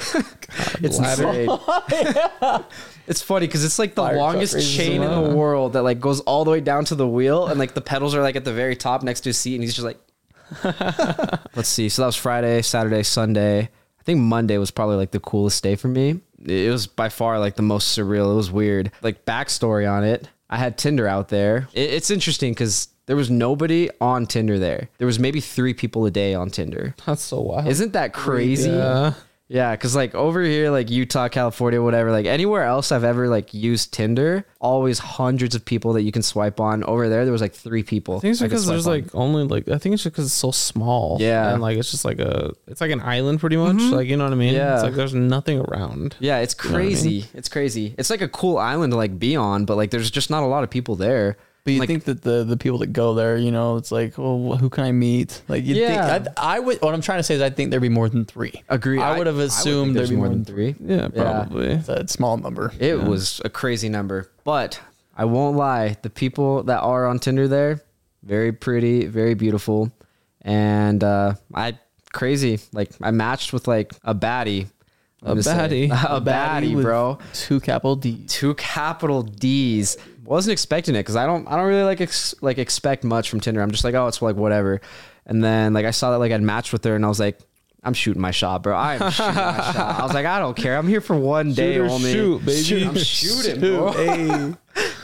[0.80, 1.48] It's insane.
[3.08, 6.20] It's funny because it's like the Fire longest chain in the world that like goes
[6.20, 8.52] all the way down to the wheel, and like the pedals are like at the
[8.52, 9.98] very top next to his seat, and he's just like.
[11.54, 11.88] Let's see.
[11.88, 13.60] So that was Friday, Saturday, Sunday.
[14.00, 16.20] I think Monday was probably like the coolest day for me.
[16.44, 18.32] It was by far like the most surreal.
[18.32, 18.90] It was weird.
[19.02, 21.68] Like backstory on it, I had Tinder out there.
[21.74, 24.88] It, it's interesting because there was nobody on Tinder there.
[24.98, 26.94] There was maybe three people a day on Tinder.
[27.06, 27.68] That's so wild.
[27.68, 28.70] Isn't that crazy?
[28.70, 29.14] Yeah.
[29.48, 33.54] Yeah, because like over here, like Utah, California, whatever, like anywhere else I've ever like
[33.54, 36.82] used Tinder, always hundreds of people that you can swipe on.
[36.82, 38.16] Over there, there was like three people.
[38.16, 38.92] I think it's I could because swipe there's on.
[38.92, 41.18] like only like I think it's just because it's so small.
[41.20, 41.52] Yeah.
[41.52, 43.76] and like it's just like a it's like an island pretty much.
[43.76, 43.94] Mm-hmm.
[43.94, 44.54] Like you know what I mean?
[44.54, 44.74] Yeah.
[44.74, 46.16] it's like there's nothing around.
[46.18, 46.90] yeah, it's know what I mean?
[46.92, 47.24] crazy.
[47.32, 47.94] It's crazy.
[47.98, 50.46] It's like a cool island to like be on, but like there's just not a
[50.46, 51.36] lot of people there.
[51.66, 54.16] But you Like- think that the the people that go there, you know, it's like,
[54.16, 55.42] well, who can I meet?
[55.48, 56.18] Like, you Yeah.
[56.20, 56.80] think I, I would.
[56.80, 58.62] What I'm trying to say is, I think there'd be more than three.
[58.68, 59.00] Agree.
[59.02, 60.76] I would have assumed there's there'd be more than three.
[60.80, 61.66] Yeah, probably.
[61.72, 62.72] It's a small number.
[62.78, 64.78] It was a crazy number, but
[65.16, 65.96] I won't lie.
[66.02, 67.82] The people that are on Tinder there,
[68.22, 69.90] very pretty, very beautiful,
[70.42, 71.78] and uh, I
[72.12, 72.60] crazy.
[72.72, 74.68] Like I matched with like a baddie.
[75.22, 75.86] A gonna baddie?
[75.90, 77.18] a baddie, bro.
[77.32, 78.32] Two capital D's.
[78.32, 79.96] Two capital D's.
[80.26, 81.46] Wasn't expecting it because I don't.
[81.48, 83.62] I don't really like ex- like expect much from Tinder.
[83.62, 84.80] I'm just like, oh, it's like whatever.
[85.24, 87.38] And then like I saw that like I'd matched with her, and I was like.
[87.84, 88.74] I'm shooting my shot, bro.
[88.76, 90.00] I am shooting my shot.
[90.00, 90.76] I was like, I don't care.
[90.76, 92.12] I'm here for one day Shoot only.
[92.12, 92.84] shoot, baby.
[92.84, 93.92] I'm shooting, bro.
[93.92, 94.54] Hey.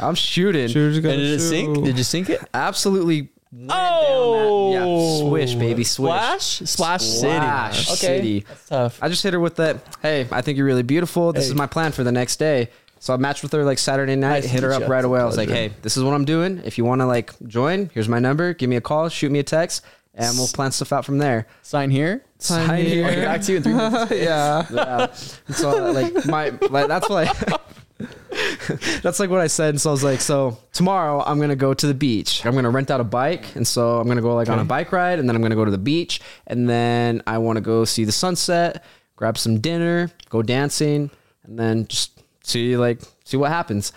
[0.01, 0.67] I'm shooting.
[0.67, 1.49] Shooters And gotta did it shoot.
[1.49, 1.85] sink?
[1.85, 2.41] Did you sink it?
[2.53, 3.29] Absolutely.
[3.69, 6.11] Oh, yeah, swish, baby, swish.
[6.11, 7.93] Splash, splash, Splash city.
[8.07, 8.41] Okay, City.
[8.49, 8.99] that's tough.
[9.01, 9.79] I just hit her with that.
[10.03, 11.33] Hey, I think you're really beautiful.
[11.33, 11.51] This Hey.
[11.51, 12.71] is my plan for the next day.
[13.03, 14.45] So I matched with her like Saturday night.
[14.45, 14.87] Nice hit her up you.
[14.87, 15.19] right away.
[15.19, 16.62] I was like, hey, this is what I'm doing.
[16.65, 18.55] If you want to like join, here's my number.
[18.55, 19.09] Give me a call.
[19.09, 19.85] Shoot me a text,
[20.15, 21.49] and we'll plan stuff out from there.
[21.62, 22.25] Sign here.
[22.38, 23.07] Sign Sign here.
[23.07, 24.11] I'll get back to you in three minutes.
[24.12, 24.67] yeah.
[24.71, 25.12] Yeah.
[25.53, 27.59] So like my like that's what I.
[29.03, 29.71] That's like what I said.
[29.71, 32.47] And so I was like, so tomorrow I'm gonna go to the beach.
[32.47, 34.93] I'm gonna rent out a bike, and so I'm gonna go like on a bike
[34.93, 37.85] ride, and then I'm gonna go to the beach, and then I want to go
[37.85, 38.85] see the sunset,
[39.17, 41.11] grab some dinner, go dancing,
[41.43, 42.12] and then just
[42.42, 43.92] see like see what happens.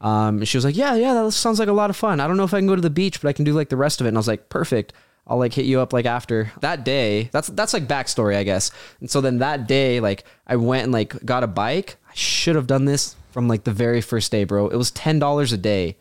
[0.00, 2.20] Um, she was like, yeah, yeah, that sounds like a lot of fun.
[2.20, 3.68] I don't know if I can go to the beach, but I can do like
[3.68, 4.08] the rest of it.
[4.08, 4.92] And I was like, perfect.
[5.26, 7.28] I'll like hit you up like after that day.
[7.32, 8.70] That's that's like backstory, I guess.
[9.00, 11.96] And so then that day, like I went and like got a bike.
[12.08, 14.68] I should have done this from like the very first day, bro.
[14.68, 15.96] It was ten dollars a day.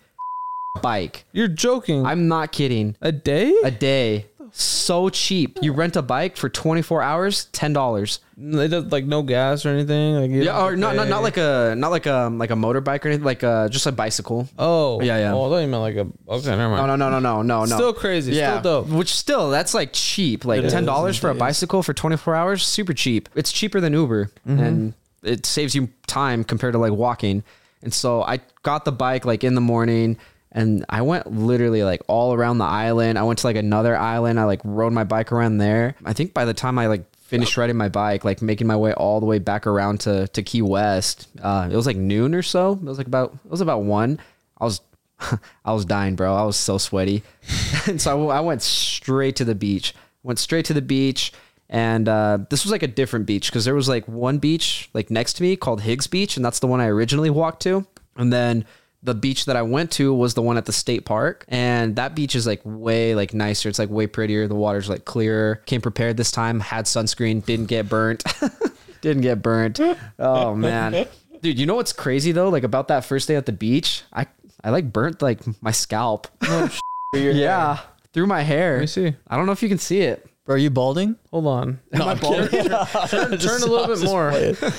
[0.81, 1.25] Bike.
[1.31, 2.05] You're joking.
[2.05, 2.95] I'm not kidding.
[3.01, 3.53] a day?
[3.63, 4.27] A day.
[4.51, 5.57] So cheap.
[5.61, 8.19] You rent a bike for 24 hours, ten dollars.
[8.37, 10.15] They does like no gas or anything.
[10.15, 13.09] Like Yeah, or not, not not like a not like a like a motorbike or
[13.09, 14.47] anything, like uh just a bicycle.
[14.57, 15.33] Oh Yeah, yeah.
[15.33, 16.07] Oh, I thought you meant like a.
[16.31, 16.87] Okay, never mind.
[16.87, 17.75] No, no, no, no, no, no, no.
[17.75, 18.33] Still crazy.
[18.33, 18.93] Yeah, Still dope.
[18.93, 20.45] Which still, that's like cheap.
[20.45, 23.29] Like It ten dollars for a bicycle for twenty four hours, super cheap.
[23.35, 24.59] It's cheaper than Uber, Mm-hmm.
[24.63, 27.43] and it saves you time compared to like walking.
[27.83, 30.17] And so I got the bike like in the morning,
[30.59, 33.17] and I went literally like all around the island.
[33.17, 34.37] I went to like another island.
[34.37, 35.95] I like rode my bike around there.
[36.03, 38.91] I think by the time I like finished riding my bike, like making my way
[38.91, 41.29] all the way back around to to Key West.
[41.41, 42.73] Uh, it was like noon or so.
[42.73, 44.19] It was like about it was about one.
[44.59, 44.81] I was
[45.63, 46.35] I was dying, bro.
[46.35, 47.23] I was so sweaty,
[47.87, 49.95] and so I, I went straight to the beach.
[50.23, 51.31] Went straight to the beach.
[51.71, 55.11] And uh, this was like a different beach because there was like one beach like
[55.11, 57.85] next to me called Higgs Beach, and that's the one I originally walked to.
[58.17, 58.65] And then
[59.01, 62.15] the beach that I went to was the one at the state park, and that
[62.15, 63.69] beach is like way like nicer.
[63.69, 64.47] It's like way prettier.
[64.47, 65.61] The water's like clearer.
[65.65, 66.59] Came prepared this time.
[66.59, 67.43] Had sunscreen.
[67.45, 68.23] Didn't get burnt.
[69.01, 69.79] didn't get burnt.
[70.17, 71.07] Oh man,
[71.41, 71.59] dude.
[71.59, 72.49] You know what's crazy though?
[72.49, 74.27] Like about that first day at the beach, I
[74.63, 76.27] I like burnt like my scalp.
[76.43, 76.69] Oh,
[77.15, 77.79] yeah,
[78.13, 78.73] through my hair.
[78.73, 79.15] Let me see.
[79.27, 80.28] I don't know if you can see it.
[80.49, 81.15] Bro, are you balding?
[81.29, 81.79] Hold on.
[81.93, 82.47] No, I'm kidding.
[83.07, 84.33] Turn, turn a little bit more.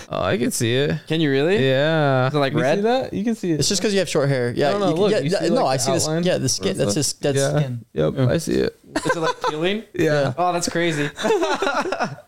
[0.09, 0.98] Oh, I can see it.
[1.06, 1.64] Can you really?
[1.64, 2.26] Yeah.
[2.26, 2.78] Is it like You red?
[2.78, 3.12] See that?
[3.12, 3.61] You can see it.
[3.61, 4.50] It's just because you have short hair.
[4.50, 6.09] Yeah, No, no, you, look, yeah, you yeah, see, no, like, I the see this.
[6.09, 6.22] outline?
[6.24, 6.76] Yeah, the skin.
[6.76, 7.56] That's just that's yeah.
[7.56, 7.85] skin.
[7.92, 8.18] Yep.
[8.18, 8.80] I see it.
[8.96, 9.85] Is it like peeling?
[9.94, 10.35] Yeah.
[10.37, 11.09] Oh, that's crazy.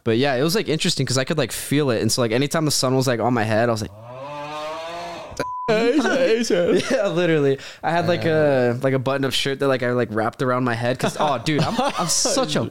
[0.05, 2.31] but yeah, it was like interesting because I could like feel it, and so like
[2.31, 3.91] anytime the sun was like on my head, I was like,
[6.49, 7.59] yeah, literally.
[7.83, 10.63] I had like a like a button up shirt that like I like wrapped around
[10.63, 12.71] my head because oh, dude, I'm I'm such a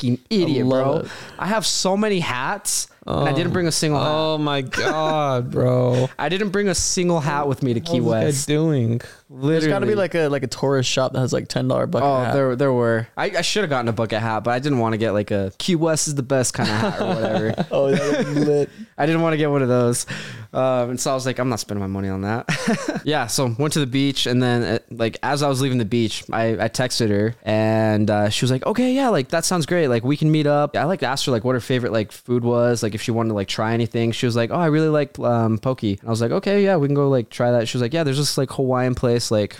[0.00, 1.06] fucking idiot, love bro.
[1.06, 1.10] it.
[1.38, 4.10] I have so many hats, and I didn't bring a single hat.
[4.10, 6.08] Oh my god, bro.
[6.18, 8.26] I didn't bring a single hat with me to Key What's West.
[8.26, 9.00] this guy doing?
[9.28, 11.68] Literally, There's got to be like a like a tourist shop that has like ten
[11.68, 12.06] dollar bucket.
[12.06, 12.34] Oh, hat.
[12.34, 13.06] there there were.
[13.16, 15.30] I, I should have gotten a bucket hat, but I didn't want to get like
[15.30, 17.66] a Key West is the best kind of hat or whatever.
[17.70, 18.70] oh, that would be lit.
[18.98, 20.04] I didn't want to get one of those.
[20.52, 23.02] Um, and so I was like, I'm not spending my money on that.
[23.04, 23.28] yeah.
[23.28, 24.26] So went to the beach.
[24.26, 28.10] And then uh, like, as I was leaving the beach, I, I texted her and
[28.10, 29.88] uh, she was like, okay, yeah, like that sounds great.
[29.88, 30.76] Like we can meet up.
[30.76, 32.82] I like asked her like what her favorite like food was.
[32.82, 35.18] Like if she wanted to like try anything, she was like, oh, I really like
[35.18, 35.82] um, poke.
[35.82, 37.68] And I was like, okay, yeah, we can go like try that.
[37.68, 39.56] She was like, yeah, there's this like Hawaiian place like,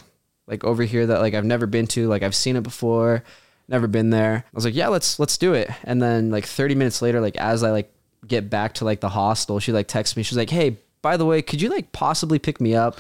[0.47, 2.09] like over here that like I've never been to.
[2.09, 3.25] Like I've seen it before.
[3.69, 4.45] Never been there.
[4.47, 5.71] I was like, yeah, let's let's do it.
[5.85, 7.93] And then like 30 minutes later, like as I like
[8.27, 10.23] get back to like the hostel, she like texts me.
[10.23, 12.99] She's like, "Hey, by the way, could you like possibly pick me up?"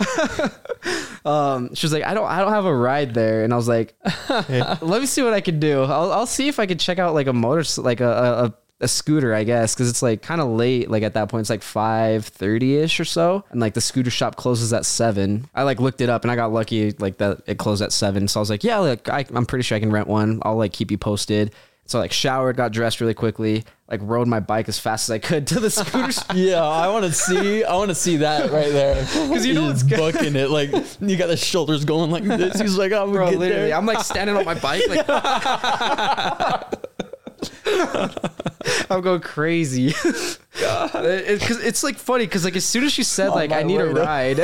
[1.24, 3.68] um, she was like, "I don't, I don't have a ride there," and I was
[3.68, 3.94] like,
[4.28, 5.82] "Let me see what I can do.
[5.82, 8.54] I'll, I'll see if I could check out like a motor, like a." a, a
[8.80, 10.90] a scooter, I guess, because it's like kind of late.
[10.90, 14.10] Like at that point, it's like five thirty ish or so, and like the scooter
[14.10, 15.48] shop closes at seven.
[15.54, 18.28] I like looked it up, and I got lucky like that it closed at seven.
[18.28, 20.40] So I was like, yeah, like I, I'm pretty sure I can rent one.
[20.42, 21.52] I'll like keep you posted.
[21.86, 25.14] So I, like showered, got dressed really quickly, like rode my bike as fast as
[25.14, 26.12] I could to the scooter.
[26.12, 26.26] shop.
[26.34, 27.64] Yeah, I want to see.
[27.64, 29.06] I want to see that right there.
[29.28, 30.50] Because you know it's booking it.
[30.50, 32.60] Like you got the shoulders going like this.
[32.60, 33.76] He's like, I'm Bro, literally, there.
[33.76, 35.06] I'm like standing on my bike, like
[38.90, 39.88] I'm going crazy.
[39.92, 43.86] Because it's like funny, because like as soon as she said like I need a
[43.86, 44.40] ride,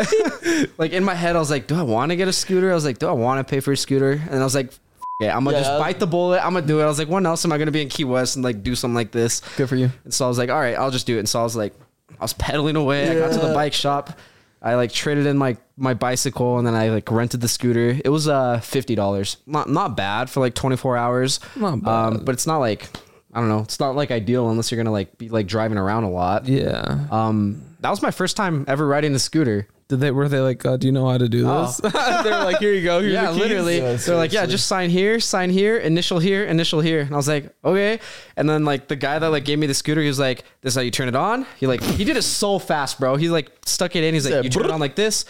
[0.78, 2.70] like in my head I was like, do I want to get a scooter?
[2.70, 4.12] I was like, do I want to pay for a scooter?
[4.30, 4.72] And I was like,
[5.20, 6.44] yeah, I'm gonna Yeah, just bite the bullet.
[6.44, 6.84] I'm gonna do it.
[6.84, 8.74] I was like, when else am I gonna be in Key West and like do
[8.74, 9.40] something like this?
[9.56, 9.90] Good for you.
[10.04, 11.20] And so I was like, all right, I'll just do it.
[11.20, 11.74] And so I was like,
[12.18, 13.10] I was pedaling away.
[13.10, 14.18] I got to the bike shop.
[14.62, 18.00] I like traded in my my bicycle and then I like rented the scooter.
[18.02, 19.36] It was uh fifty dollars.
[19.46, 21.38] Not not bad for like twenty four hours.
[21.54, 22.88] Not Um, but it's not like
[23.34, 23.60] I don't know.
[23.60, 26.46] It's not like ideal unless you're gonna like be like driving around a lot.
[26.46, 27.06] Yeah.
[27.10, 29.66] Um, that was my first time ever riding a scooter.
[29.88, 31.66] Did they were they like, uh, do you know how to do Oh.
[31.66, 31.76] this?
[32.24, 33.00] they were like, here you go.
[33.00, 33.38] Here's yeah, the keys.
[33.40, 33.76] literally.
[33.78, 34.52] Yeah, They're like, yeah, seriously.
[34.52, 37.00] just sign here, sign here, initial here, initial here.
[37.00, 38.00] And I was like, okay.
[38.36, 40.72] And then like the guy that like gave me the scooter, he was like, this
[40.72, 41.46] is how you turn it on.
[41.60, 43.16] He like he did it so fast, bro.
[43.16, 44.14] He like stuck it in.
[44.14, 45.26] He's like, Said, you turn it "Brrrt." on like this.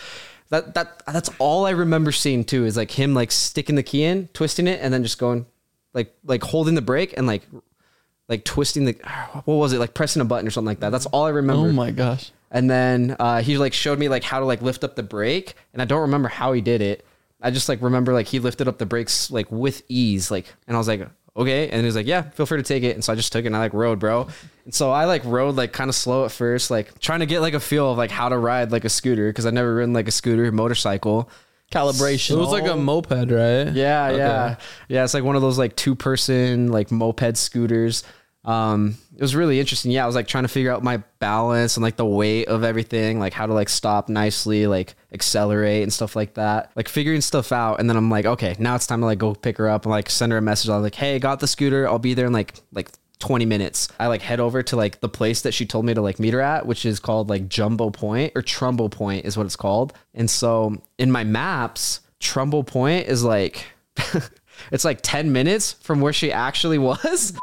[0.50, 4.04] That that that's all I remember seeing too is like him like sticking the key
[4.04, 5.46] in, twisting it, and then just going
[5.94, 7.42] like like holding the brake and like
[8.28, 8.92] like twisting the
[9.44, 10.90] what was it like pressing a button or something like that.
[10.90, 11.68] That's all I remember.
[11.68, 12.30] Oh my gosh.
[12.50, 15.54] And then uh, he like showed me like how to like lift up the brake,
[15.72, 17.04] and I don't remember how he did it.
[17.42, 20.76] I just like remember like he lifted up the brakes like with ease, like, and
[20.76, 21.06] I was like,
[21.36, 21.68] okay.
[21.68, 22.94] And he was like, yeah, feel free to take it.
[22.94, 24.28] And so I just took it and I like rode, bro.
[24.64, 27.40] And so I like rode like kind of slow at first, like trying to get
[27.40, 29.92] like a feel of like how to ride like a scooter because I've never ridden
[29.92, 31.28] like a scooter motorcycle.
[31.74, 32.32] Calibration.
[32.32, 33.72] It was like a moped, right?
[33.72, 34.16] Yeah, Okay.
[34.18, 34.56] yeah,
[34.88, 35.04] yeah.
[35.04, 38.04] It's like one of those like two person like moped scooters.
[38.44, 39.90] Um, it was really interesting.
[39.90, 42.62] Yeah, I was like trying to figure out my balance and like the weight of
[42.62, 46.70] everything, like how to like stop nicely, like accelerate and stuff like that.
[46.76, 49.34] Like figuring stuff out, and then I'm like, okay, now it's time to like go
[49.34, 50.68] pick her up and like send her a message.
[50.68, 51.88] I'm like, hey, got the scooter.
[51.88, 52.90] I'll be there in like like
[53.24, 53.88] 20 minutes.
[53.98, 56.34] I like head over to like the place that she told me to like meet
[56.34, 59.94] her at, which is called like Jumbo Point or Trumbo Point is what it's called.
[60.12, 63.64] And so in my maps, Trumbo Point is like
[64.70, 67.32] it's like 10 minutes from where she actually was.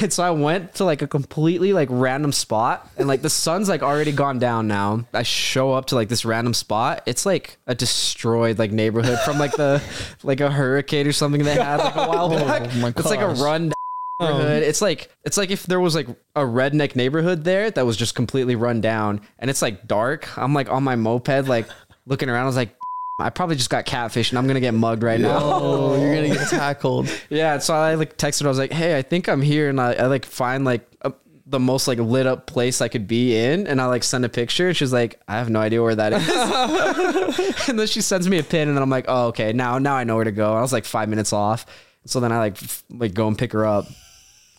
[0.00, 3.68] And so I went to like a completely like random spot and like the sun's
[3.68, 5.04] like already gone down now.
[5.12, 7.02] I show up to like this random spot.
[7.06, 9.82] It's like a destroyed like neighborhood from like the
[10.22, 12.70] like a hurricane or something they had like a while back.
[12.72, 13.72] Oh my it's like a run
[14.20, 14.62] neighborhood.
[14.62, 17.96] Um, it's like it's like if there was like a redneck neighborhood there that was
[17.96, 20.36] just completely run down and it's like dark.
[20.38, 21.66] I'm like on my moped, like
[22.06, 22.42] looking around.
[22.44, 22.74] I was like,
[23.20, 25.38] I probably just got catfish and I'm gonna get mugged right now.
[25.42, 27.08] Oh, you're gonna get tackled.
[27.30, 28.42] Yeah, so I like texted.
[28.42, 30.86] her, I was like, "Hey, I think I'm here," and I, I like find like
[31.02, 31.12] a,
[31.46, 34.28] the most like lit up place I could be in, and I like send a
[34.30, 34.68] picture.
[34.68, 38.38] And she's like, "I have no idea where that is," and then she sends me
[38.38, 40.54] a pin, and then I'm like, "Oh, okay, now now I know where to go."
[40.54, 41.66] I was like five minutes off,
[42.06, 43.86] so then I like f- like go and pick her up,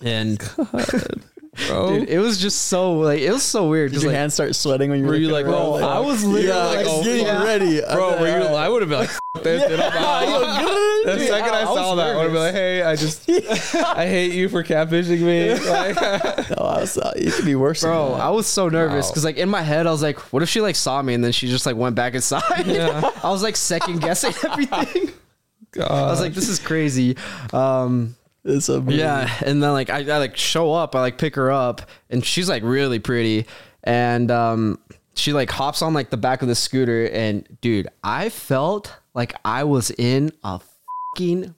[0.04, 0.40] and
[1.68, 2.00] bro.
[2.00, 3.92] dude, it was just so like it was so weird.
[3.92, 5.80] Did Just your like, hands start sweating when you were, Were you like, around?
[5.80, 7.44] bro, I was literally yeah, like, like, oh, getting yeah.
[7.44, 8.46] ready, bro, were you?
[8.46, 10.78] I would have been like, this, I'm out.
[11.02, 13.28] The second I, I saw that, I would have been like, hey, I just,
[13.76, 15.50] I hate you for catfishing me.
[15.56, 15.96] Like,
[16.52, 17.82] No, I was, uh, it could be worse.
[17.82, 18.14] Bro.
[18.14, 19.12] I was so nervous Wow.
[19.12, 21.24] because like in my head I was like, what if she like saw me and
[21.24, 22.68] then she just like went back inside?
[22.68, 23.10] Yeah.
[23.24, 25.10] I was like second guessing everything.
[25.72, 25.90] God.
[25.90, 27.18] I was like, this is crazy.
[27.52, 31.36] Um, it's a yeah, and then like I, I like show up, I like pick
[31.36, 33.46] her up, and she's like really pretty,
[33.84, 34.80] and um,
[35.16, 39.36] she like hops on like the back of the scooter, and dude, I felt like
[39.46, 40.60] I was in a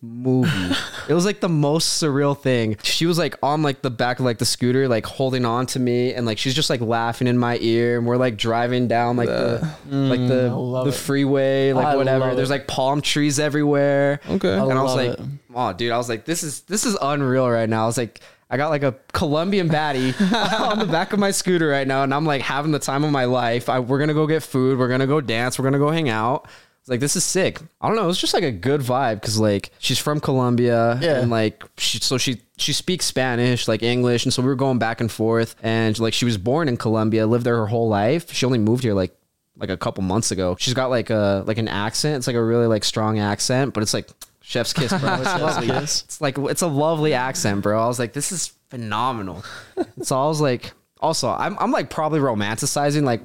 [0.02, 0.76] movie.
[1.10, 2.78] it was like the most surreal thing.
[2.84, 5.80] She was like on like the back of like the scooter, like holding on to
[5.80, 9.16] me, and like she's just like laughing in my ear, and we're like driving down
[9.16, 10.84] like the like the mm.
[10.86, 10.96] the it.
[10.96, 12.36] freeway, like I whatever.
[12.36, 14.20] There's like palm trees everywhere.
[14.28, 14.54] Okay.
[14.54, 15.26] and I was like, it.
[15.54, 17.84] oh, dude, I was like, this is this is unreal right now.
[17.84, 18.20] I was like.
[18.50, 20.14] I got like a Colombian baddie
[20.62, 23.10] on the back of my scooter right now, and I'm like having the time of
[23.10, 23.68] my life.
[23.68, 24.78] I, we're gonna go get food.
[24.78, 25.58] We're gonna go dance.
[25.58, 26.48] We're gonna go hang out.
[26.84, 27.62] It's like this is sick.
[27.80, 28.04] I don't know.
[28.04, 31.22] It was just like a good vibe because like she's from Colombia Yeah.
[31.22, 34.80] and like she so she she speaks Spanish like English, and so we were going
[34.80, 35.56] back and forth.
[35.64, 38.34] And like she was born in Colombia, lived there her whole life.
[38.34, 39.16] She only moved here like
[39.56, 40.58] like a couple months ago.
[40.60, 42.18] She's got like a like an accent.
[42.18, 44.10] It's like a really like strong accent, but it's like
[44.42, 45.14] chef's kiss, bro.
[45.22, 45.70] It's lovely.
[45.70, 47.82] It's like it's a lovely accent, bro.
[47.82, 49.46] I was like, this is phenomenal.
[50.02, 53.22] so I was like, also, I'm I'm like probably romanticizing like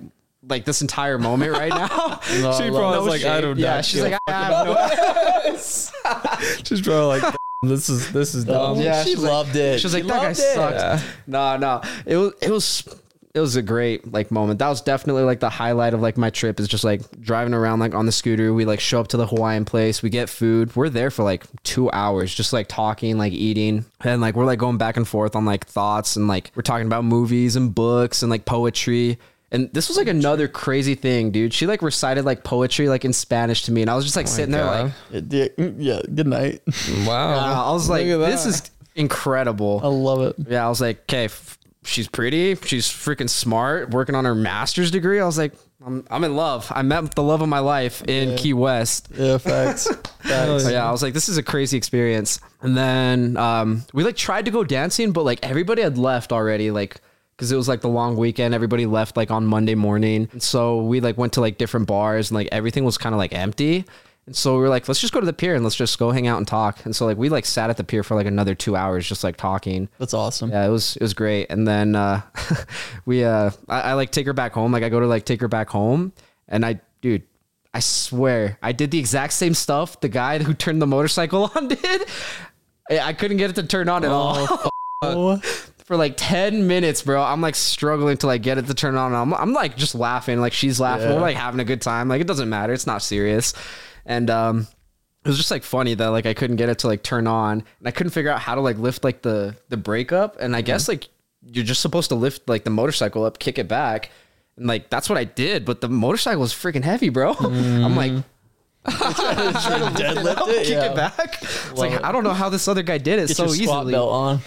[0.49, 2.21] like this entire moment right now.
[2.23, 2.71] she probably it.
[2.71, 3.63] was No like, I don't know.
[3.65, 5.57] Yeah, she's like, I have no.
[6.65, 8.81] she's probably like, this is, this is oh, dumb.
[8.81, 9.81] Yeah, she she's like- loved it.
[9.81, 10.35] She was like, She that guy it.
[10.37, 10.77] sucked.
[10.77, 11.01] Yeah.
[11.27, 12.89] No, no, it was it was
[13.35, 14.59] it was a great like moment.
[14.59, 17.79] That was definitely like the highlight of like my trip is just like driving around
[17.79, 18.55] like on the scooter.
[18.55, 20.03] We like show up to the Hawaiian place.
[20.03, 20.75] We get food.
[20.75, 24.59] We're there for like two hours, just like talking, like eating, and like we're like
[24.59, 28.23] going back and forth on like thoughts and like we're talking about movies and books
[28.23, 29.19] and like poetry.
[29.51, 31.55] And this was like another crazy thing, dude.
[31.55, 34.29] She like recited like poetry like in Spanish to me, and I was just like
[34.29, 34.93] sitting there God.
[35.11, 36.61] like, Yeah, yeah, mm, good night.
[37.07, 37.69] Wow.
[37.69, 38.49] I was like, Look at this that.
[38.51, 39.81] is incredible.
[39.83, 40.37] I love it.
[40.49, 44.91] Yeah, I was like, okay, f- she's pretty, she's freaking smart, working on her master's
[44.91, 45.19] degree.
[45.21, 46.71] I was like, I'm, I'm in love.
[46.75, 49.09] I met the love of my life in Key West.
[49.15, 49.87] Yeah, facts.
[50.21, 50.65] facts.
[50.65, 52.41] So yeah, I was like, this is a crazy experience.
[52.61, 56.71] And then um, we like tried to go dancing, but like everybody had left already,
[56.73, 57.01] like
[57.39, 58.53] because it was like the long weekend.
[58.53, 62.31] Everybody left like on Monday morning, and so we like went to like different bars,
[62.31, 63.85] and like everything was kind of like empty.
[64.27, 66.11] And so we were like, let's just go to the pier and let's just go
[66.11, 66.85] hang out and talk.
[66.85, 69.25] And so like we like sat at the pier for like another two hours, just
[69.25, 69.89] like talking.
[69.97, 70.51] That's awesome.
[70.51, 71.47] Yeah, it was it was great.
[71.49, 72.21] And then uh
[73.07, 74.71] we uh I, I like take her back home.
[74.71, 76.13] Like I go to like take her back home
[76.47, 77.23] and I dude,
[77.73, 81.69] I swear I did the exact same stuff the guy who turned the motorcycle on
[81.69, 82.03] did.
[82.91, 84.63] I I couldn't get it to turn on at all.
[85.89, 87.23] For like 10 minutes, bro.
[87.23, 89.15] I'm like struggling to like get it to turn on.
[89.15, 90.39] I'm, I'm like just laughing.
[90.39, 91.09] Like she's laughing.
[91.09, 91.15] Yeah.
[91.15, 92.11] We're like having a good time.
[92.11, 92.75] Like it doesn't matter.
[92.75, 93.55] It's not serious.
[94.05, 94.67] And um
[95.25, 97.65] it was just like funny that like I couldn't get it to like turn on
[97.79, 100.55] and I couldn't figure out how to like lift like the the brake up and
[100.55, 101.09] I guess like
[101.41, 104.11] you're just supposed to lift like the motorcycle up, kick it back.
[104.59, 107.33] And like that's what I did, but the motorcycle was freaking heavy, bro.
[107.41, 108.13] I'm like
[109.97, 110.67] deadlift it.
[110.67, 110.91] kick yeah.
[110.91, 111.39] it back.
[111.43, 112.05] It's like it.
[112.05, 113.93] I don't know how this other guy did it Get so easily.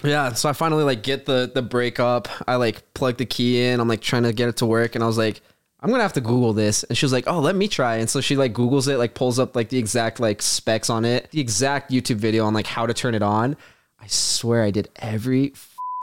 [0.04, 2.28] Yeah, so I finally like get the the brake up.
[2.48, 3.80] I like plug the key in.
[3.80, 5.42] I'm like trying to get it to work, and I was like,
[5.82, 6.84] I'm gonna have to Google this.
[6.84, 7.98] And she was like, Oh, let me try.
[7.98, 11.06] And so she like Googles it, like pulls up like the exact like specs on
[11.06, 13.58] it, the exact YouTube video on like how to turn it on.
[14.00, 15.54] I swear I did every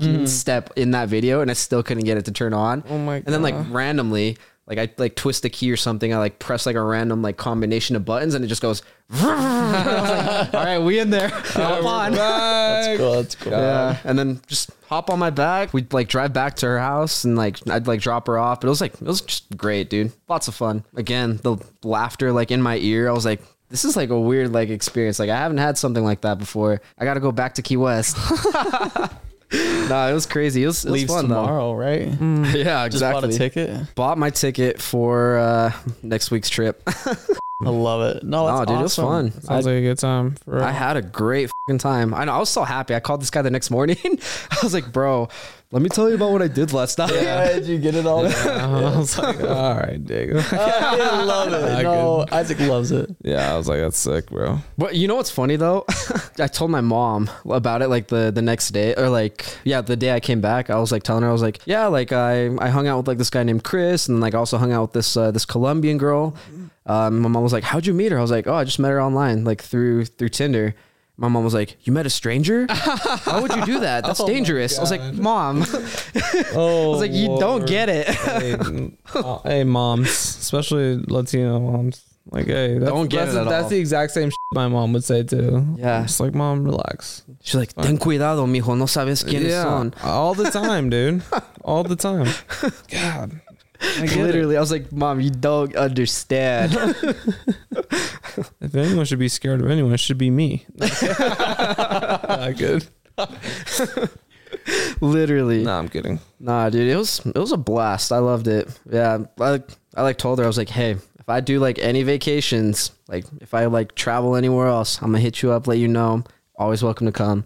[0.01, 0.27] fing hmm.
[0.27, 2.85] step in that video, and I still couldn't get it to turn on.
[2.89, 3.27] Oh my God.
[3.27, 4.37] And then like randomly.
[4.69, 6.13] Like I like twist the key or something.
[6.13, 8.83] I like press like a random like combination of buttons and it just goes.
[9.11, 11.29] Like, All right, we in there.
[11.33, 12.13] Hop on.
[12.13, 12.99] Back.
[12.99, 13.53] Cool, that's cool.
[13.53, 15.73] Yeah, and then just hop on my back.
[15.73, 18.61] We'd like drive back to her house and like I'd like drop her off.
[18.61, 20.13] But it was like it was just great, dude.
[20.29, 20.85] Lots of fun.
[20.95, 23.09] Again, the laughter like in my ear.
[23.09, 25.19] I was like, this is like a weird like experience.
[25.19, 26.81] Like I haven't had something like that before.
[26.99, 28.17] I got to go back to Key West.
[29.89, 30.63] no, it was crazy.
[30.63, 32.09] It was, it was Leaves fun tomorrow, right?
[32.19, 32.43] though.
[32.49, 33.95] Yeah, Just bought a ticket.
[33.95, 35.73] Bought my ticket for uh,
[36.03, 36.83] next week's trip.
[37.61, 38.23] I love it.
[38.23, 39.31] No, that's Oh, dude, it was awesome.
[39.33, 39.43] fun.
[39.43, 40.37] Sounds like a good time.
[40.45, 42.15] For I had a great fucking time.
[42.15, 42.33] I know.
[42.33, 42.95] I was so happy.
[42.95, 43.97] I called this guy the next morning.
[44.05, 45.29] I was like, bro,
[45.71, 47.13] let me tell you about what I did last night.
[47.13, 48.27] Yeah, did you get it all?
[48.27, 50.35] I was like, all right, dig.
[50.53, 51.71] I love it.
[51.79, 53.15] I No, Isaac loves it.
[53.23, 54.61] yeah, I was like, that's sick, bro.
[54.79, 55.85] But you know what's funny though?
[56.39, 59.97] I told my mom about it like the the next day or like yeah, the
[59.97, 60.71] day I came back.
[60.71, 63.09] I was like telling her I was like, yeah, like I I hung out with
[63.09, 65.45] like this guy named Chris and like I also hung out with this uh, this
[65.45, 66.35] Colombian girl.
[66.87, 68.79] Um, my mom was like, "How'd you meet her?" I was like, "Oh, I just
[68.79, 70.75] met her online, like through through Tinder."
[71.21, 72.67] My mom was like, "You met a stranger?
[73.25, 74.05] Why would you do that?
[74.05, 75.65] That's Oh dangerous." I was like, "Mom,"
[76.55, 78.55] Oh, I was like, "You don't get it." hey,
[79.15, 82.05] uh, hey, moms, especially Latino moms.
[82.31, 84.93] Like, hey, that's, Don't get that's, it at that's the exact same shit my mom
[84.93, 85.65] would say too.
[85.77, 86.03] Yeah.
[86.03, 87.25] just like, mom, relax.
[87.43, 91.23] She's like, "Ten cuidado, mijo, no sabes quiénes son." all the time, dude.
[91.65, 92.29] all the time.
[92.91, 93.41] God,
[93.81, 94.23] I get it.
[94.23, 96.75] Literally, I was like, "Mom, you don't understand."
[98.61, 100.65] If anyone should be scared of anyone, it should be me.
[100.79, 102.87] Not good.
[105.01, 105.65] Literally.
[105.65, 106.21] No, I'm kidding.
[106.39, 108.13] Nah, dude, it was it was a blast.
[108.13, 108.69] I loved it.
[108.91, 109.63] Yeah, I
[109.97, 113.25] I like told her I was like, hey, if I do like any vacations, like
[113.41, 116.25] if I like travel anywhere else, I'm gonna hit you up, let you know.
[116.57, 117.45] Always welcome to come.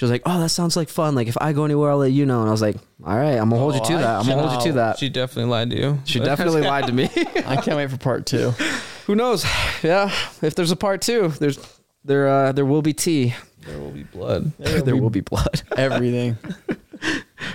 [0.00, 1.14] She was like, oh, that sounds like fun.
[1.14, 2.40] Like if I go anywhere, I'll let you know.
[2.40, 4.20] And I was like, all right, I'm gonna hold you to that.
[4.20, 4.98] I'm gonna hold you to that.
[4.98, 5.98] She definitely lied to you.
[6.06, 7.10] She definitely lied to me.
[7.44, 8.52] I can't wait for part two.
[9.06, 9.44] Who knows?
[9.82, 11.58] Yeah, if there's a part two, there's
[12.02, 13.34] there uh there will be tea.
[13.66, 14.52] There will be blood.
[14.58, 15.60] there will be blood.
[15.76, 16.38] Everything.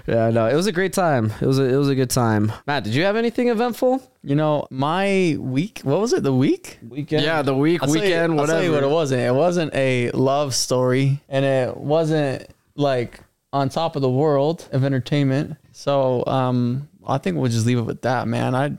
[0.08, 1.34] Yeah, no, it was a great time.
[1.42, 2.52] It was a, it was a good time.
[2.68, 4.02] Matt, did you have anything eventful?
[4.24, 5.80] You know, my week.
[5.84, 6.22] What was it?
[6.24, 6.78] The week?
[6.88, 7.24] Weekend.
[7.24, 8.60] Yeah, the week, I'll tell you- weekend, I'll whatever.
[8.60, 9.22] tell you what it wasn't.
[9.22, 13.20] It wasn't a love story, and it wasn't like
[13.52, 15.56] on top of the world of entertainment.
[15.72, 18.56] So, um, I think we'll just leave it with that, man.
[18.56, 18.78] I,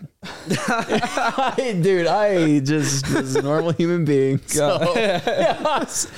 [0.69, 4.41] I dude, I just was a normal human being.
[4.47, 6.11] So, yeah, was-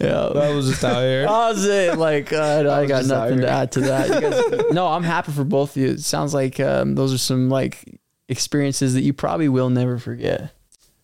[0.00, 0.30] yeah.
[0.34, 1.22] That was just out here.
[1.22, 1.98] That was it.
[1.98, 4.08] Like uh, I got nothing to add to that.
[4.08, 4.20] You
[4.60, 5.88] guys, no, I'm happy for both of you.
[5.90, 10.52] It sounds like um, those are some like experiences that you probably will never forget.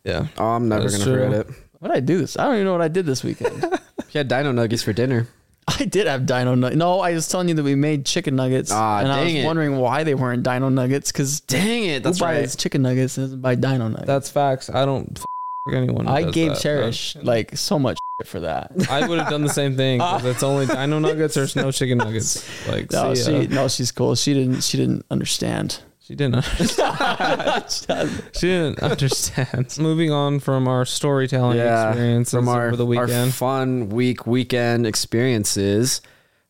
[0.04, 0.26] Yeah.
[0.38, 1.24] Oh, I'm never That's gonna true.
[1.26, 1.54] forget it.
[1.78, 2.36] What did I do this?
[2.38, 3.62] I don't even know what I did this weekend.
[3.62, 5.26] You had dino nuggets for dinner.
[5.80, 6.78] I did have dino nuggets.
[6.78, 9.42] No, I was telling you that we made chicken nuggets, Ah, and I was dang
[9.42, 9.46] it.
[9.46, 11.12] wondering why they weren't dino nuggets.
[11.12, 12.58] Because Dang it, that's who buys right.
[12.58, 14.06] chicken nuggets and doesn't buy dino nuggets?
[14.06, 14.70] That's facts.
[14.70, 15.24] I don't f-
[15.74, 16.06] anyone.
[16.06, 18.76] who I does gave that, Cherish like so much for that.
[18.76, 18.86] man.
[18.90, 20.00] I would have done the same thing.
[20.00, 22.44] 'cause it's only dino nuggets or no chicken nuggets.
[22.68, 24.14] Like, No, see, she no, she's cool.
[24.16, 24.62] She didn't.
[24.64, 25.78] She didn't understand.
[26.04, 26.34] She didn't.
[26.36, 28.24] Understand.
[28.34, 29.76] she didn't understand.
[29.78, 33.34] Moving on from our storytelling Yeah, experiences from our, over the our weekend.
[33.34, 36.00] fun week weekend experiences.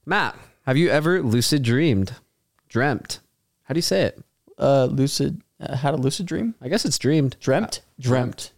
[0.07, 0.37] Matt,
[0.67, 2.15] have you ever lucid dreamed?
[2.69, 3.21] Dreamt.
[3.65, 4.23] How do you say it?
[4.59, 5.43] Uh, lucid.
[5.61, 6.55] Uh, had a lucid dream.
[6.61, 7.37] I guess it's dreamed.
[7.41, 7.83] Dreamt.
[8.01, 8.52] Dreamt.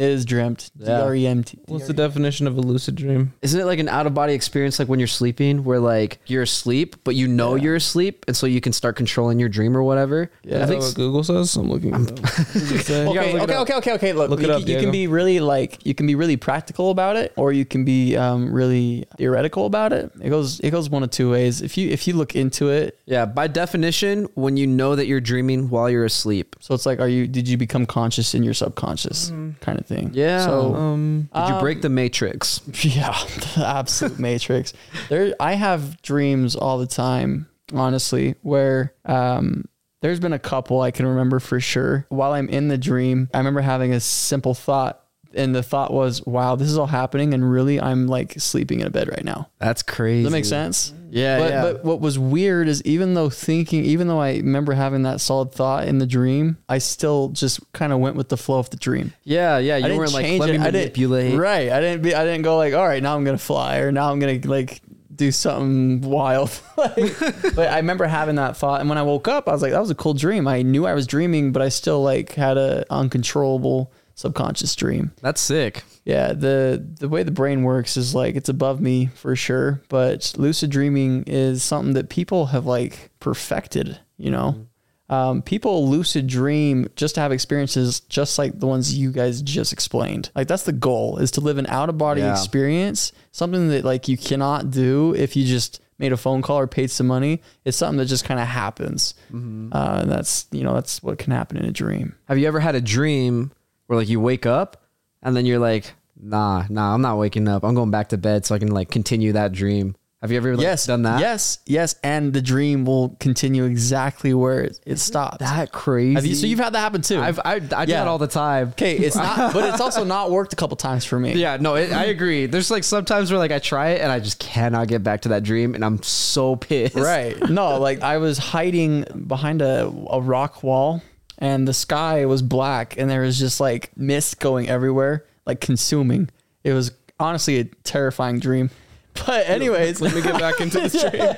[0.00, 0.70] It is dreamt.
[0.78, 1.02] D Yeah.
[1.02, 1.58] R E M T.
[1.66, 3.34] What's the definition of a lucid dream?
[3.42, 6.42] Isn't it like an out of body experience like when you're sleeping where like you're
[6.44, 7.62] asleep but you know Yeah.
[7.64, 10.30] you're asleep and so you can start controlling your dream or whatever?
[10.42, 10.62] Yeah.
[10.62, 11.54] I think what Google says?
[11.56, 11.90] I'm looking.
[11.94, 12.18] it up.
[12.18, 13.06] What does it say?
[13.10, 13.60] Okay, look okay, up.
[13.62, 14.12] okay, okay, okay.
[14.14, 14.82] Look, Look it you, up, can- you Diego.
[14.84, 18.16] can be really like you can be really practical about it, or you can be
[18.16, 20.10] um, really theoretical about it.
[20.22, 21.60] It goes it goes one of two ways.
[21.60, 25.20] If you if you look into it, yeah, by definition, when you know that you're
[25.20, 26.56] dreaming while you're asleep.
[26.60, 29.28] so it's like, are you did you become conscious in your subconscious
[29.60, 30.10] kind of thing?
[30.14, 30.44] Yeah.
[30.46, 32.60] So Um, Did you Um, break the matrix?
[32.84, 33.12] Yeah,
[33.56, 34.72] the absolute matrix.
[35.08, 39.64] There, I have dreams all the time, honestly, where um,
[40.02, 42.06] there's been a couple I can remember for sure.
[42.08, 45.02] While I'm in the dream, I remember having a simple thought,
[45.34, 48.86] and the thought was, "Wow, this is all happening, and really, I'm like sleeping in
[48.86, 50.24] a bed right now." That's crazy.
[50.24, 50.94] Does that make sense?
[51.10, 51.62] Yeah, but, yeah.
[51.62, 55.52] but what was weird is even though thinking, even though I remember having that solid
[55.52, 58.76] thought in the dream, I still just kind of went with the flow of the
[58.76, 59.12] dream.
[59.24, 59.74] yeah, yeah.
[59.74, 60.60] I You weren't like, let me it.
[60.60, 61.30] I manipulate.
[61.30, 61.70] didn't, right.
[61.70, 63.90] I didn't be, I didn't go like, all right, now I'm going to fly or
[63.90, 64.82] now I'm going to like
[65.20, 66.58] do something wild.
[66.76, 66.96] like,
[67.54, 68.80] but I remember having that thought.
[68.80, 70.46] And when I woke up, I was like, that was a cool dream.
[70.46, 75.12] I knew I was dreaming, but I still like had a uncontrollable subconscious dream.
[75.22, 75.82] That's sick.
[76.04, 80.32] Yeah, the the way the brain works is like it's above me for sure, but
[80.36, 84.66] lucid dreaming is something that people have like perfected, you know.
[85.08, 89.72] Um, people lucid dream just to have experiences just like the ones you guys just
[89.72, 90.30] explained.
[90.36, 92.30] Like that's the goal is to live an out of body Yeah.
[92.32, 96.66] experience, something that like you cannot do if you just made a phone call or
[96.68, 97.42] paid some money.
[97.64, 99.14] It's something that just kind of happens.
[99.32, 102.14] Uh, and that's you know that's what can happen in a dream.
[102.28, 103.50] Have you ever had a dream
[103.90, 104.76] where like you wake up
[105.20, 107.64] and then you're like, nah, nah, I'm not waking up.
[107.64, 109.96] I'm going back to bed so I can like continue that dream.
[110.22, 111.18] Have you ever like, yes, done that?
[111.18, 115.40] Yes, yes, and the dream will continue exactly where it, it stopped.
[115.40, 116.28] That crazy.
[116.28, 117.18] You, so you've had that happen too.
[117.18, 118.68] I've I, I do that all the time.
[118.68, 121.32] okay, it's not, but it's also not worked a couple times for me.
[121.32, 122.46] Yeah, no, it, I agree.
[122.46, 125.30] There's like sometimes where like I try it and I just cannot get back to
[125.30, 126.94] that dream, and I'm so pissed.
[126.94, 127.36] Right.
[127.50, 131.02] No, like I was hiding behind a, a rock wall
[131.40, 136.28] and the sky was black and there was just like mist going everywhere, like consuming.
[136.64, 138.70] It was honestly a terrifying dream.
[139.26, 141.34] But anyways, Let me get back into this dream.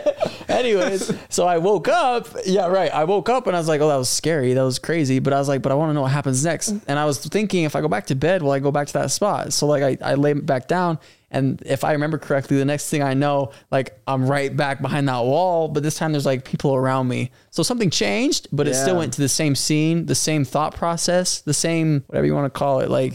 [0.46, 2.28] anyways, so I woke up.
[2.44, 2.92] Yeah, right.
[2.92, 4.52] I woke up and I was like, "Oh, that was scary.
[4.52, 6.68] That was crazy." But I was like, "But I want to know what happens next."
[6.86, 8.92] And I was thinking, if I go back to bed, will I go back to
[8.94, 9.52] that spot?
[9.54, 10.98] So like, I, I lay back down,
[11.32, 15.08] and if I remember correctly, the next thing I know, like I'm right back behind
[15.08, 15.66] that wall.
[15.68, 17.30] But this time, there's like people around me.
[17.50, 21.40] So something changed, but it still went to the same scene, the same thought process,
[21.40, 23.14] the same whatever you want to call it, like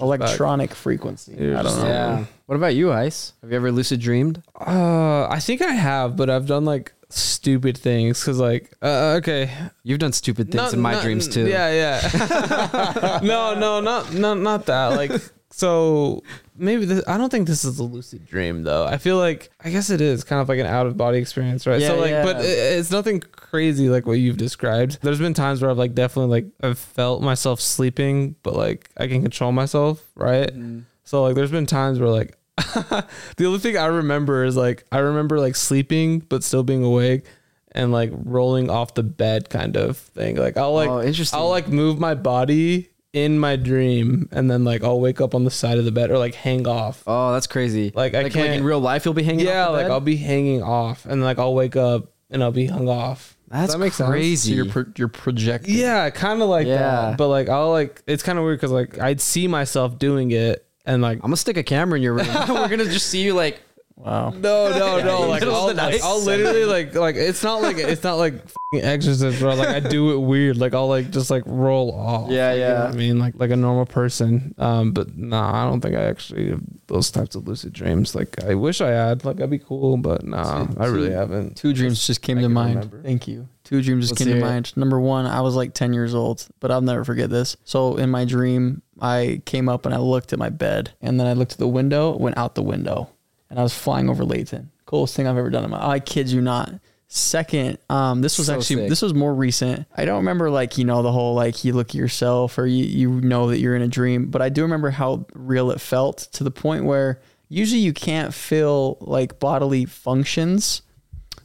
[0.00, 1.34] electronic frequency.
[1.38, 1.86] You're I don't know.
[1.86, 2.24] Yeah.
[2.46, 3.32] What about you, Ice?
[3.42, 4.42] Have you ever lucid dreamed?
[4.58, 9.50] Uh, I think I have, but I've done like stupid things because, like, uh, okay,
[9.82, 11.46] You've done stupid things Not- in my not- dreams too.
[11.48, 11.70] Yeah,
[12.02, 13.20] yeah.
[13.22, 14.88] no, no, not not not that.
[14.88, 15.12] Like,
[15.50, 16.22] so
[16.62, 18.84] maybe this, I don't think this is a lucid dream though.
[18.84, 21.66] I feel like I guess it is kind of like an out of body experience,
[21.66, 21.80] right?
[21.80, 22.24] Yeah, so like, yeah.
[22.24, 24.98] but it, it's nothing crazy like what you've described.
[25.02, 29.08] There's been times where I've like definitely like I've felt myself sleeping, but like I
[29.08, 30.48] can control myself, right?
[30.48, 30.80] Mm-hmm.
[31.04, 32.38] So like, there's been times where like.
[32.56, 37.24] the only thing I remember is like I remember like sleeping but still being awake
[37.72, 40.36] and like rolling off the bed kind of thing.
[40.36, 41.38] Like I'll like Oh, interesting.
[41.38, 45.44] I'll like move my body in my dream and then like I'll wake up on
[45.44, 47.02] the side of the bed or like hang off.
[47.06, 47.92] Oh, that's crazy.
[47.94, 49.46] Like, I like, can't- in real life, you'll be hanging.
[49.46, 49.90] yeah, off the like bed?
[49.90, 53.36] I'll be hanging off and like I'll wake up and I'll be hung off.
[53.48, 54.08] That's Does that make sense?
[54.08, 54.50] crazy.
[54.52, 55.74] So you're pro- you're projecting.
[55.76, 56.78] Yeah, kind of like Yeah.
[56.78, 57.18] that.
[57.18, 60.66] But like I'll like it's kind of weird because like I'd see myself doing it
[60.86, 62.26] and like I'm gonna stick a camera in your room.
[62.48, 63.60] We're gonna just see you like.
[63.96, 64.30] Wow.
[64.30, 65.20] No, no, no.
[65.28, 66.02] Like Middle of I'll, the like.
[66.02, 69.54] I'll literally like like it's not like it's not like f***ing exorcist, bro.
[69.54, 70.56] Like I do it weird.
[70.56, 72.30] Like I'll like just like roll off.
[72.30, 72.84] Yeah, Like, you know yeah.
[72.84, 74.54] what I mean, like like a normal person.
[74.58, 78.14] Um, but nah, I don't think I actually have those types of lucid dreams.
[78.14, 79.24] Like I wish I had.
[79.24, 81.56] Like I'd be cool, but nah, I really haven't.
[81.56, 82.74] Two dreams just came I to can mind.
[82.76, 83.02] remember.
[83.02, 83.48] Thank you.
[83.64, 84.50] Two dreams just Let's came to hear it.
[84.50, 84.76] mind.
[84.76, 87.56] Number one, I was like 10 years old, but I'll never forget this.
[87.64, 91.28] So in my dream, I came up and I looked at my bed and then
[91.28, 93.08] I looked at the window, went out the window,
[93.52, 94.70] and I was flying over Layton.
[94.86, 96.72] Coolest thing I've ever done in my I kid you not.
[97.06, 98.88] Second, um, this was So actually sick.
[98.88, 99.86] this was more recent.
[99.94, 102.84] I don't remember like you know the whole like you look at yourself or you
[102.84, 106.28] you know that you're in a dream, but I do remember how real it felt
[106.32, 110.80] to the point where usually you can't feel like bodily functions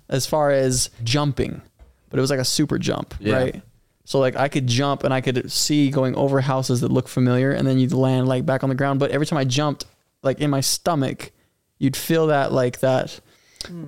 [0.08, 1.62] as far as jumping,
[2.10, 3.36] but it was like a super jump, Yeah.
[3.36, 3.62] right?
[4.06, 7.52] So like I could jump and I could see going over houses that look familiar,
[7.52, 9.02] and then you'd land like back on the ground.
[9.02, 9.86] But every time I jumped,
[10.24, 11.32] like in my stomach,
[11.80, 13.20] you'd feel that like that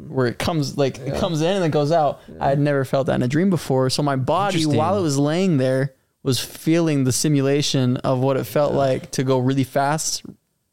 [0.07, 2.19] where it comes like it comes in and it goes out.
[2.39, 3.89] I had never felt that in a dream before.
[3.89, 8.43] So my body, while it was laying there, was feeling the simulation of what it
[8.45, 10.23] felt like to go really fast,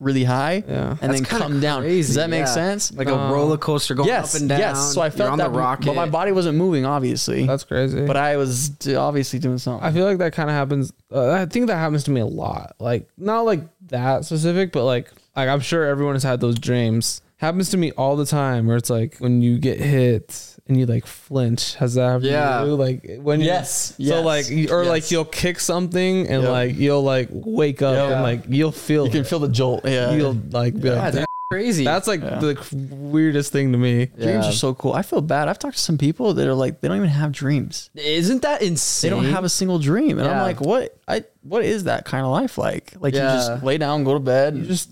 [0.01, 0.97] really high, Yeah.
[1.01, 1.83] and That's then kinda come down.
[1.83, 2.93] crazy, Does that make sense?
[2.93, 3.15] Like No.
[3.19, 4.59] a roller coaster going yes, up and down.
[4.59, 4.93] yes.
[4.93, 5.87] So I felt on that, the rocket.
[5.87, 7.47] but my body wasn't moving, obviously.
[7.47, 8.05] That's crazy.
[8.07, 9.87] but I was obviously doing something.
[9.87, 10.93] I feel like that kind of happens.
[11.15, 12.75] Uh, I think that happens to me a lot.
[12.81, 17.21] Like not like that specific, but like like I'm sure everyone has had those dreams.
[17.39, 20.87] Happens to me all the time where it's like when you get hit and you
[20.87, 21.75] like flinch.
[21.75, 22.23] Has that happened?
[22.25, 22.65] to Yeah.
[22.65, 22.75] you?
[22.75, 26.51] Like when you- Yes, So like you- or like you'll kick something and Yep.
[26.51, 28.15] like you'll like wake up Yeah.
[28.15, 29.83] and like you'll feel you can feel the jolt.
[29.85, 31.85] Yeah, you'll like be Yeah, like crazy.
[31.85, 32.39] that's like Yeah.
[32.41, 32.57] the
[32.91, 34.07] weirdest thing to me.
[34.07, 34.49] dreams Yeah.
[34.49, 34.93] are so cool.
[34.95, 35.49] I feel bad.
[35.49, 37.91] I've talked to some people that are like they don't even have dreams.
[37.95, 39.11] Isn't that insane?
[39.11, 39.25] They insane?
[39.25, 40.43] don't have a single dream, and I'm Yeah.
[40.43, 40.97] like, what?
[41.07, 42.93] I what is that kind of life like?
[42.99, 43.35] Like you Yeah.
[43.37, 44.57] just lay down, go to bed.
[44.57, 44.91] You just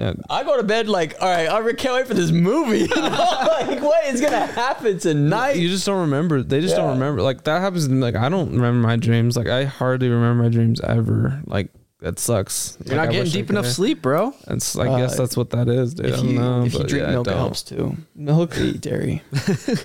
[0.00, 2.80] uh, I go to bed like, all right, I can't wait for this movie.
[2.96, 3.08] You know?
[3.08, 5.56] like, what is gonna happen tonight?
[5.56, 6.42] you just don't remember.
[6.42, 6.82] They just Yeah.
[6.82, 7.22] don't remember.
[7.22, 7.86] Like that happens.
[7.86, 9.36] in- Like I don't remember my dreams.
[9.36, 11.40] Like I hardly remember my dreams ever.
[11.46, 11.70] Like
[12.00, 12.76] that sucks.
[12.84, 14.34] You're Like, not I getting deep enough sleep, bro.
[14.48, 14.76] It's.
[14.76, 16.06] I Uh, guess that's what that is, dude.
[16.06, 16.62] I if don't you, know.
[16.64, 17.96] if you but drink yeah, milk, it helps too.
[18.14, 18.58] Milk.
[18.58, 19.22] Eat dairy,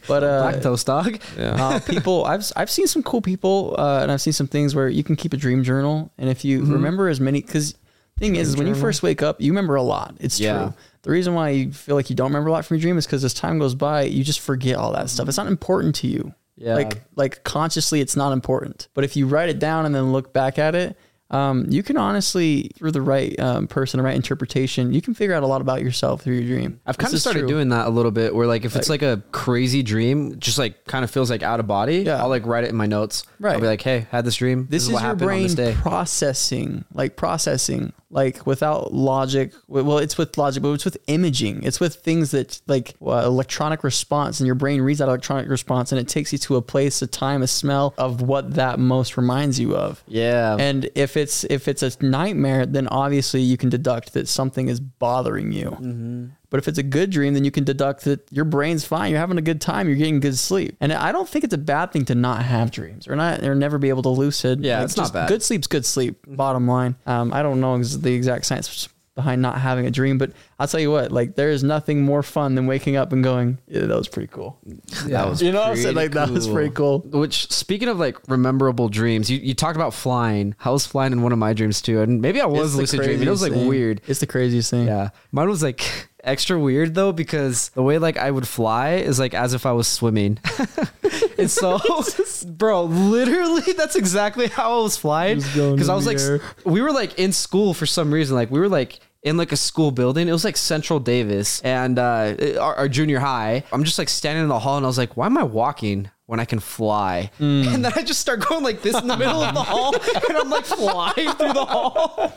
[0.08, 1.20] but uh, Lactose dog.
[1.38, 1.52] Yeah.
[1.68, 4.90] uh, people I've I've seen some cool people uh, and I've seen some things where
[4.90, 7.76] you can keep a dream journal and if you remember as many because
[8.18, 10.58] thing is, is when you first wake up you remember a lot it's Yeah.
[10.66, 12.98] true the reason why you feel like you don't remember a lot from your dream
[13.00, 15.96] is because as time goes by you just forget all that stuff it's not important
[15.96, 16.76] to you Yeah.
[16.76, 20.34] like like consciously it's not important but if you write it down and then look
[20.34, 20.96] back at it
[21.32, 25.34] um, you can honestly through the right um, person the right interpretation you can figure
[25.34, 27.48] out a lot about yourself through your dream I've kind This of started true.
[27.48, 30.86] doing that a little bit where like if it's like a crazy dream, just like
[30.86, 32.22] kind of feels like out of body, Yeah.
[32.22, 33.24] I'll like write it in my notes.
[33.40, 33.54] Right.
[33.56, 34.68] I'll be like, hey, had this dream.
[34.70, 35.74] this, is, is, what your happened on this day.
[35.80, 39.54] processing like processing like without logic.
[39.68, 41.64] Well, it's with logic, but it's with imaging.
[41.64, 45.92] It's with things that like uh, electronic response, and your brain reads that electronic response,
[45.92, 49.18] and it takes you to a place, a time, a smell of what that most
[49.18, 50.04] reminds you of.
[50.08, 50.58] Yeah.
[50.60, 54.80] And if it's if it's a nightmare, then obviously you can deduct that something is
[54.80, 55.72] bothering you.
[55.72, 56.26] Mm-hmm.
[56.52, 59.10] But if it's a good dream, then you can deduct that your brain's fine.
[59.10, 59.88] You're having a good time.
[59.88, 60.76] You're getting good sleep.
[60.82, 63.56] And I don't think it's a bad thing to not have dreams or not or
[63.56, 64.64] never be able to lucid.
[64.64, 65.30] Yeah, it's not bad.
[65.30, 66.20] Good sleep's good sleep.
[66.28, 66.96] Bottom line.
[67.06, 70.80] Um, I don't know the exact science behind not having a dream, but I'll tell
[70.80, 71.12] you what.
[71.12, 74.28] Like there is nothing more fun than waking up and going, yeah, "That was pretty
[74.28, 74.58] cool."
[75.06, 77.00] that was You know, what I'm saying pretty like that was pretty cool.
[77.00, 80.56] Which, speaking of like rememberable dreams, you, you talked about flying.
[80.64, 83.28] I was flying in one of my dreams too, and maybe I was lucid dreaming.
[83.28, 83.68] It was like thing.
[83.68, 84.02] weird.
[84.08, 84.88] It's the craziest thing.
[84.88, 89.20] Yeah, mine was like extra weird though because the way like I would fly is
[89.20, 90.40] like as if I was swimming.
[91.38, 91.80] and so,
[92.48, 95.40] bro, literally, that's exactly how I was flying.
[95.40, 96.42] Because I was like, air.
[96.66, 98.36] we were like in school for some reason.
[98.36, 100.28] Like we were like in like a school building.
[100.28, 103.64] It was like Central Davis and uh, our, our junior high.
[103.72, 106.10] I'm just like standing in the hall and I was like, why am I walking?
[106.28, 107.64] When I can fly, Hmm.
[107.68, 109.94] and then I just start going like this in the middle of the hall,
[110.30, 112.32] and I'm like flying through the hall.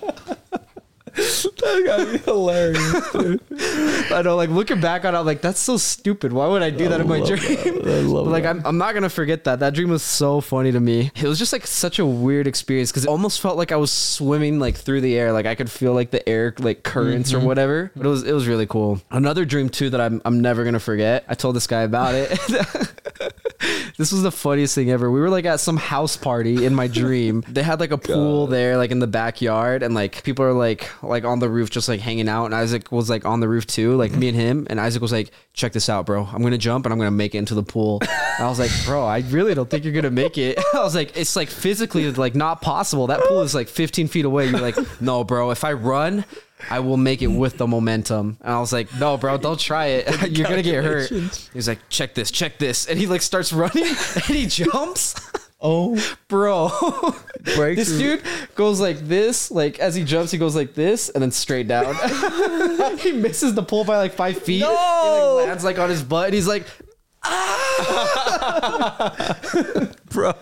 [1.15, 3.13] That gotta be hilarious.
[3.13, 4.13] dude.
[4.13, 6.33] I know, like looking back on it, I'm like, that's so stupid.
[6.33, 7.41] Why would I do that in my dream?
[7.87, 8.45] I like.
[8.45, 9.61] I'm, I'm not gonna forget that.
[9.61, 11.11] That dream was so funny to me.
[11.15, 13.91] It was just like such a weird experience because it almost felt like I was
[13.91, 15.33] swimming like through the air.
[15.33, 17.47] Like I could feel like the air like currents or mm-hmm.
[17.47, 17.91] whatever.
[17.97, 19.01] But it was it was really cool.
[19.11, 21.25] Another dream too that I'm I'm never gonna forget.
[21.29, 22.39] I told this guy about it.
[23.97, 25.11] this was the funniest thing ever.
[25.11, 27.43] We were like at some house party in my dream.
[27.55, 30.91] They had like a pool there, like in the backyard, and like people are like
[31.05, 32.47] like on the roof just like hanging out.
[32.47, 34.21] And Isaac was like on the roof too, like mm-hmm.
[34.21, 34.67] me and him.
[34.69, 36.25] And Isaac was like, "Check this out, bro.
[36.25, 38.73] I'm gonna jump and I'm gonna make it into the pool." And I was like,
[38.85, 42.11] "Bro, I really don't think you're gonna make it." I was like, "It's like physically
[42.11, 43.07] like not possible.
[43.07, 45.51] That pool is like 15 feet away." You're like, "No, bro.
[45.51, 46.25] If I run."
[46.71, 48.39] I will make it with the momentum.
[48.41, 50.09] And I was like, no, bro, don't try it.
[50.37, 51.11] You're going to get hurt.
[51.53, 52.87] He's like, check this, check this.
[52.87, 55.15] And he like starts running and he jumps.
[55.61, 55.97] oh,
[56.29, 56.71] Bro,
[57.75, 58.23] this dude
[58.55, 61.95] goes like this, like as he jumps, he goes like this and then straight down.
[62.99, 64.57] he misses the pole by like five feet.
[64.57, 65.37] He No!
[65.39, 66.67] like lands like on his butt and he's like,
[67.25, 69.37] ah!
[70.11, 70.33] bro.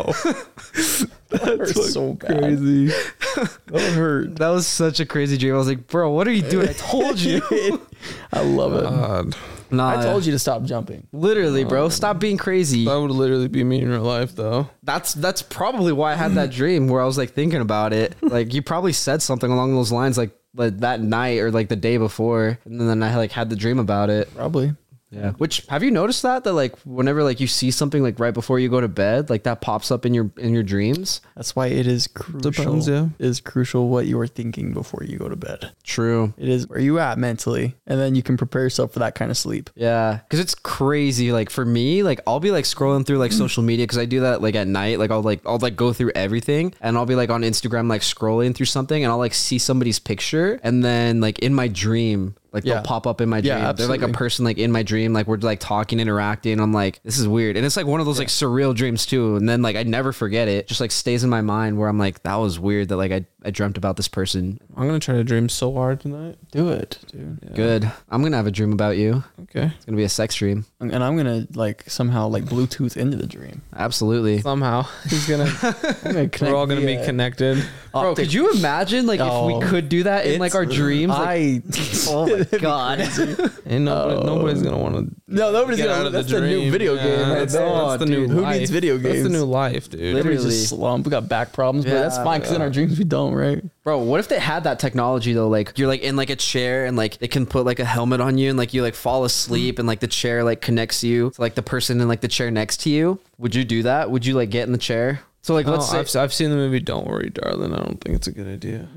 [1.32, 2.38] That's so bad.
[2.38, 2.86] crazy.
[3.66, 4.36] that hurt.
[4.36, 5.54] that was such a crazy dream.
[5.54, 6.68] I was like, bro, what are you doing?
[6.68, 7.42] I told you.
[8.32, 8.82] I love it.
[8.82, 9.36] God,
[9.70, 11.06] nah, I told you to stop jumping.
[11.12, 12.84] Literally, bro, um, stop being crazy.
[12.84, 14.68] that would literally be me in real life, though.
[14.82, 18.14] That's that's probably why I had that dream where I was like thinking about it.
[18.32, 21.76] Like you probably said something along those lines like like that night or like the
[21.76, 24.34] day before, and then I like had the dream about it.
[24.34, 24.74] Probably.
[25.12, 25.32] Yeah.
[25.32, 28.58] Which have you noticed that that like whenever like you see something like right before
[28.58, 31.20] you go to bed, like that pops up in your in your dreams?
[31.36, 32.50] That's why it is crucial.
[32.50, 33.08] Depends, yeah.
[33.18, 35.72] It is crucial what you are thinking before you go to bed.
[35.84, 36.32] True.
[36.38, 39.30] It is where you at mentally, and then you can prepare yourself for that kind
[39.30, 39.70] of sleep.
[39.74, 41.30] Yeah, because it's crazy.
[41.32, 44.20] Like for me, like I'll be like scrolling through like social media because I do
[44.20, 44.98] that like at night.
[44.98, 48.00] Like I'll like I'll like go through everything and I'll be like on Instagram like
[48.00, 52.34] scrolling through something and I'll like see somebody's picture and then like in my dream.
[52.52, 52.74] Like Yeah.
[52.74, 53.58] they'll pop up in my dream.
[53.58, 55.12] Yeah, They're like a person like in my dream.
[55.12, 56.60] Like we're like talking, interacting.
[56.60, 57.56] I'm like, this is weird.
[57.56, 59.36] And it's like one of those like surreal dreams too.
[59.36, 60.66] And then like I never forget it.
[60.68, 63.24] Just like stays in my mind where I'm like, that was weird that like I,
[63.44, 64.60] I dreamt about this person.
[64.76, 66.36] I'm gonna try to dream so hard tonight.
[66.52, 67.38] Do it, dude.
[67.42, 67.56] Yeah.
[67.56, 67.92] Good.
[68.10, 69.24] I'm gonna have a dream about you.
[69.42, 69.72] Okay.
[69.76, 70.64] It's gonna be a sex dream.
[70.80, 73.62] And I'm gonna like somehow like Bluetooth into the dream.
[73.74, 74.40] Absolutely.
[74.40, 75.50] Somehow he's gonna.
[76.04, 77.56] Gonna we're all gonna be via connected.
[77.92, 80.62] Bro, optic- could you imagine like if Oh, we could do that in like our
[80.62, 81.10] it's- dreams?
[81.10, 81.62] Like, I.
[82.08, 83.00] oh my god.
[83.00, 84.22] Ain't nobody, Oh.
[84.24, 86.00] nobody's gonna want to no, nobody's get gonna.
[86.00, 87.66] out of that's the the, new video Yeah, game right that's, there.
[87.68, 88.58] that's the new Who life.
[88.58, 89.22] needs video games?
[89.22, 90.00] That's the oh, new life, dude.
[90.00, 90.20] Literally.
[90.20, 91.06] Everybody's just slump.
[91.06, 93.62] We got back problems, but that's fine because in our dreams we don't, right?
[93.84, 95.48] Bro, what if they had that technology though?
[95.48, 98.20] Like you're like in like a chair and like they can put like a helmet
[98.20, 101.30] on you and like you like fall asleep and like the chair like connects you
[101.30, 103.18] to like the person in like the chair next to you.
[103.38, 104.10] Would you do that?
[104.10, 105.20] Would you like get in the chair?
[105.44, 107.72] So like Oh, let's say I've, I've seen the movie Don't Worry, Darling.
[107.74, 108.86] I don't think it's a good idea.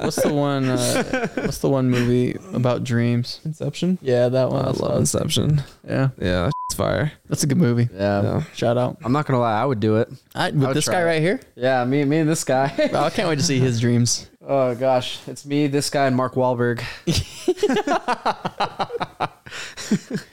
[0.00, 0.68] What's the one?
[0.68, 3.40] Uh, what's the one movie about dreams?
[3.44, 3.98] Inception.
[4.02, 4.64] Yeah, that one.
[4.64, 4.98] I love fun.
[4.98, 5.62] Inception.
[5.86, 7.12] Yeah, Yeah, it's fire.
[7.28, 7.88] that's a good movie.
[7.94, 8.22] yeah.
[8.22, 8.42] Yeah.
[8.54, 8.98] Shout out.
[9.04, 10.08] I'm not gonna lie, I would do it.
[10.34, 11.04] I, would with this try guy it.
[11.04, 11.40] right here.
[11.56, 12.72] Yeah, me, me and this guy.
[12.92, 14.30] Oh, I can't wait to see his dreams.
[14.46, 16.82] oh gosh, it's me, this guy, and Mark Wahlberg.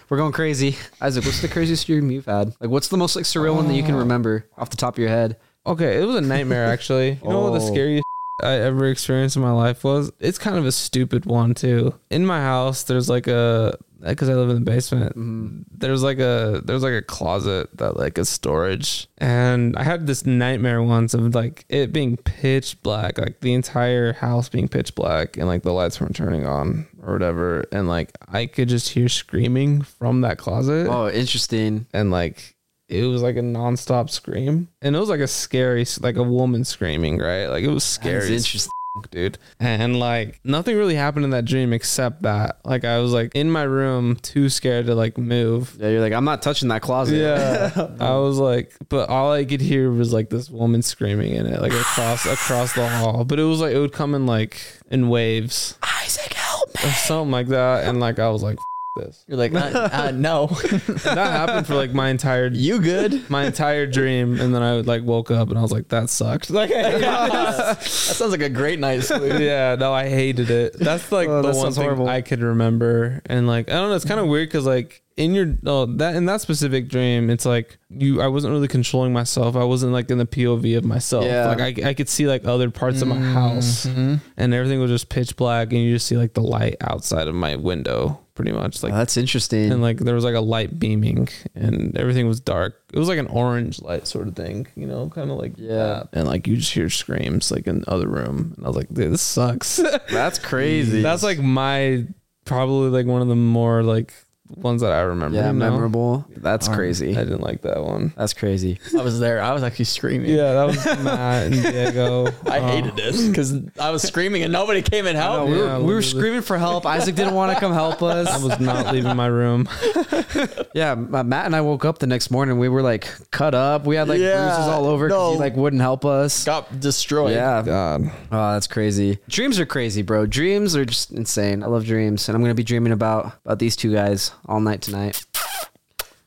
[0.09, 0.77] We're going crazy.
[1.01, 2.53] Isaac, what's the craziest dream you've had?
[2.59, 3.99] Like, what's the most like surreal one that you can oh.
[3.99, 5.37] remember off the top of your head?
[5.65, 7.19] Okay, it was a nightmare actually.
[7.23, 7.71] You know what the Oh.
[7.71, 8.03] scariest
[8.41, 10.11] I ever experienced in my life was?
[10.19, 11.99] It's kind of a stupid one too.
[12.09, 15.11] In my house, there's like a because I live in the basement.
[15.17, 15.61] Mm-hmm.
[15.71, 20.25] There's like a there's like a closet that like is storage, and I had this
[20.25, 25.37] nightmare once of like it being pitch black, like the entire house being pitch black,
[25.37, 29.09] and like the lights weren't turning on or whatever, and like I could just hear
[29.09, 31.85] screaming from that closet, Oh, interesting.
[31.93, 32.55] and like
[32.89, 36.63] it was like a nonstop scream, and it was like a scary, like a woman
[36.65, 37.47] screaming, right?
[37.47, 38.27] Like it was scary.
[38.35, 38.71] interesting.
[39.09, 39.37] Dude.
[39.59, 42.59] And like nothing really happened in that dream except that.
[42.63, 45.75] Like I was like in my room, too scared to like move.
[45.79, 47.17] Yeah, you're like, I'm not touching that closet.
[47.17, 47.87] Yeah.
[47.99, 51.61] I was like, but all I could hear was like this woman screaming in it,
[51.61, 53.25] like across across the hall.
[53.25, 56.89] But it was like it would come in like in waves Isaac, help me.
[56.89, 57.85] or something like that.
[57.85, 58.57] And like I was like,
[58.95, 59.23] this.
[59.27, 60.47] You're like, uh, uh, no.
[60.47, 63.29] That happened for like my entire you good?
[63.29, 64.39] my entire dream.
[64.39, 66.49] And then I would like woke up and I was like, that sucked.
[66.53, 69.39] Like that sounds like a great night's sleep.
[69.39, 70.73] yeah, no, I hated it.
[70.79, 72.07] That's like Oh, the that one sounds thing horrible.
[72.07, 75.33] I could remember, and like I don't know, it's kind of weird because like in
[75.35, 79.55] your oh that in that specific dream, it's like you I wasn't really controlling myself.
[79.55, 81.25] I wasn't like in the POV of myself.
[81.25, 81.47] Yeah.
[81.53, 84.21] Like I I could see like other parts of my house, Mhm.
[84.37, 87.35] and everything was just pitch black, and you just see like the light outside of
[87.35, 88.91] my window, pretty much like.
[88.93, 89.71] Oh, that's interesting.
[89.71, 92.79] and like there was like a light beaming and everything was dark.
[92.91, 96.03] It was like an orange light sort of thing, you know, kind of like Yeah.
[96.13, 98.53] And like you just hear screams like in the other room.
[98.57, 99.79] And I was like, dude, this sucks.
[100.09, 101.01] that's crazy.
[101.03, 102.07] That's like my
[102.45, 104.13] probably like one of the more like
[104.55, 105.37] ones that I remember.
[105.37, 105.71] yeah, you know?
[105.71, 106.25] memorable.
[106.37, 107.11] That's Um, crazy.
[107.17, 108.13] I didn't like that one.
[108.17, 108.79] That's crazy.
[108.97, 109.41] I was there.
[109.41, 110.29] I was actually screaming.
[110.29, 112.27] Yeah, that was Matt and Diego.
[112.45, 112.67] I Oh.
[112.67, 115.51] hated this because I was screaming and nobody came and No, helped.
[115.51, 116.85] we, Yeah, were, we were screaming for help.
[116.85, 118.27] Isaac didn't want to come help us.
[118.27, 119.67] I was not leaving my room.
[120.75, 122.57] Yeah, Matt and I woke up the next morning.
[122.57, 123.85] We were like cut up.
[123.85, 126.43] We had like Yeah, bruises all over because he like wouldn't help us.
[126.45, 127.33] Got destroyed.
[127.33, 127.61] Yeah.
[127.61, 128.11] God.
[128.31, 129.19] Oh, that's crazy.
[129.29, 130.25] Dreams are crazy, bro.
[130.25, 131.61] Dreams are just insane.
[131.61, 134.81] I love dreams, and I'm gonna be dreaming about about these two guys all night
[134.81, 135.25] tonight.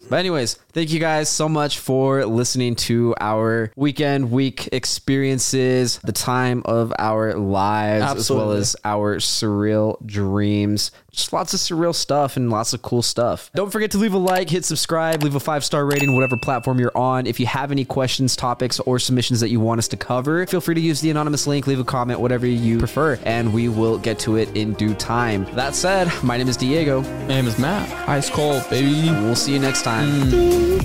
[0.09, 6.13] But anyways, thank you guys so much for listening to our weekend week experiences, the
[6.13, 10.93] time of our lives, as well as our surreal dreams.
[11.17, 13.51] Just lots of surreal stuff and lots of cool stuff.
[13.55, 16.79] Don't forget to leave a like, hit subscribe, leave a five star rating, whatever platform
[16.79, 17.27] you're on.
[17.27, 20.61] If you have any questions, topics, or submissions that you want us to cover, feel
[20.61, 23.97] free to use the anonymous link, leave a comment, whatever you prefer, and we will
[23.97, 25.47] get to it in due time.
[25.55, 27.01] That said, my name is Diego.
[27.01, 27.91] My name is Matt.
[28.11, 29.11] Ice cold, baby.
[29.11, 30.11] We'll see you next time.
[30.31, 30.77] Mm.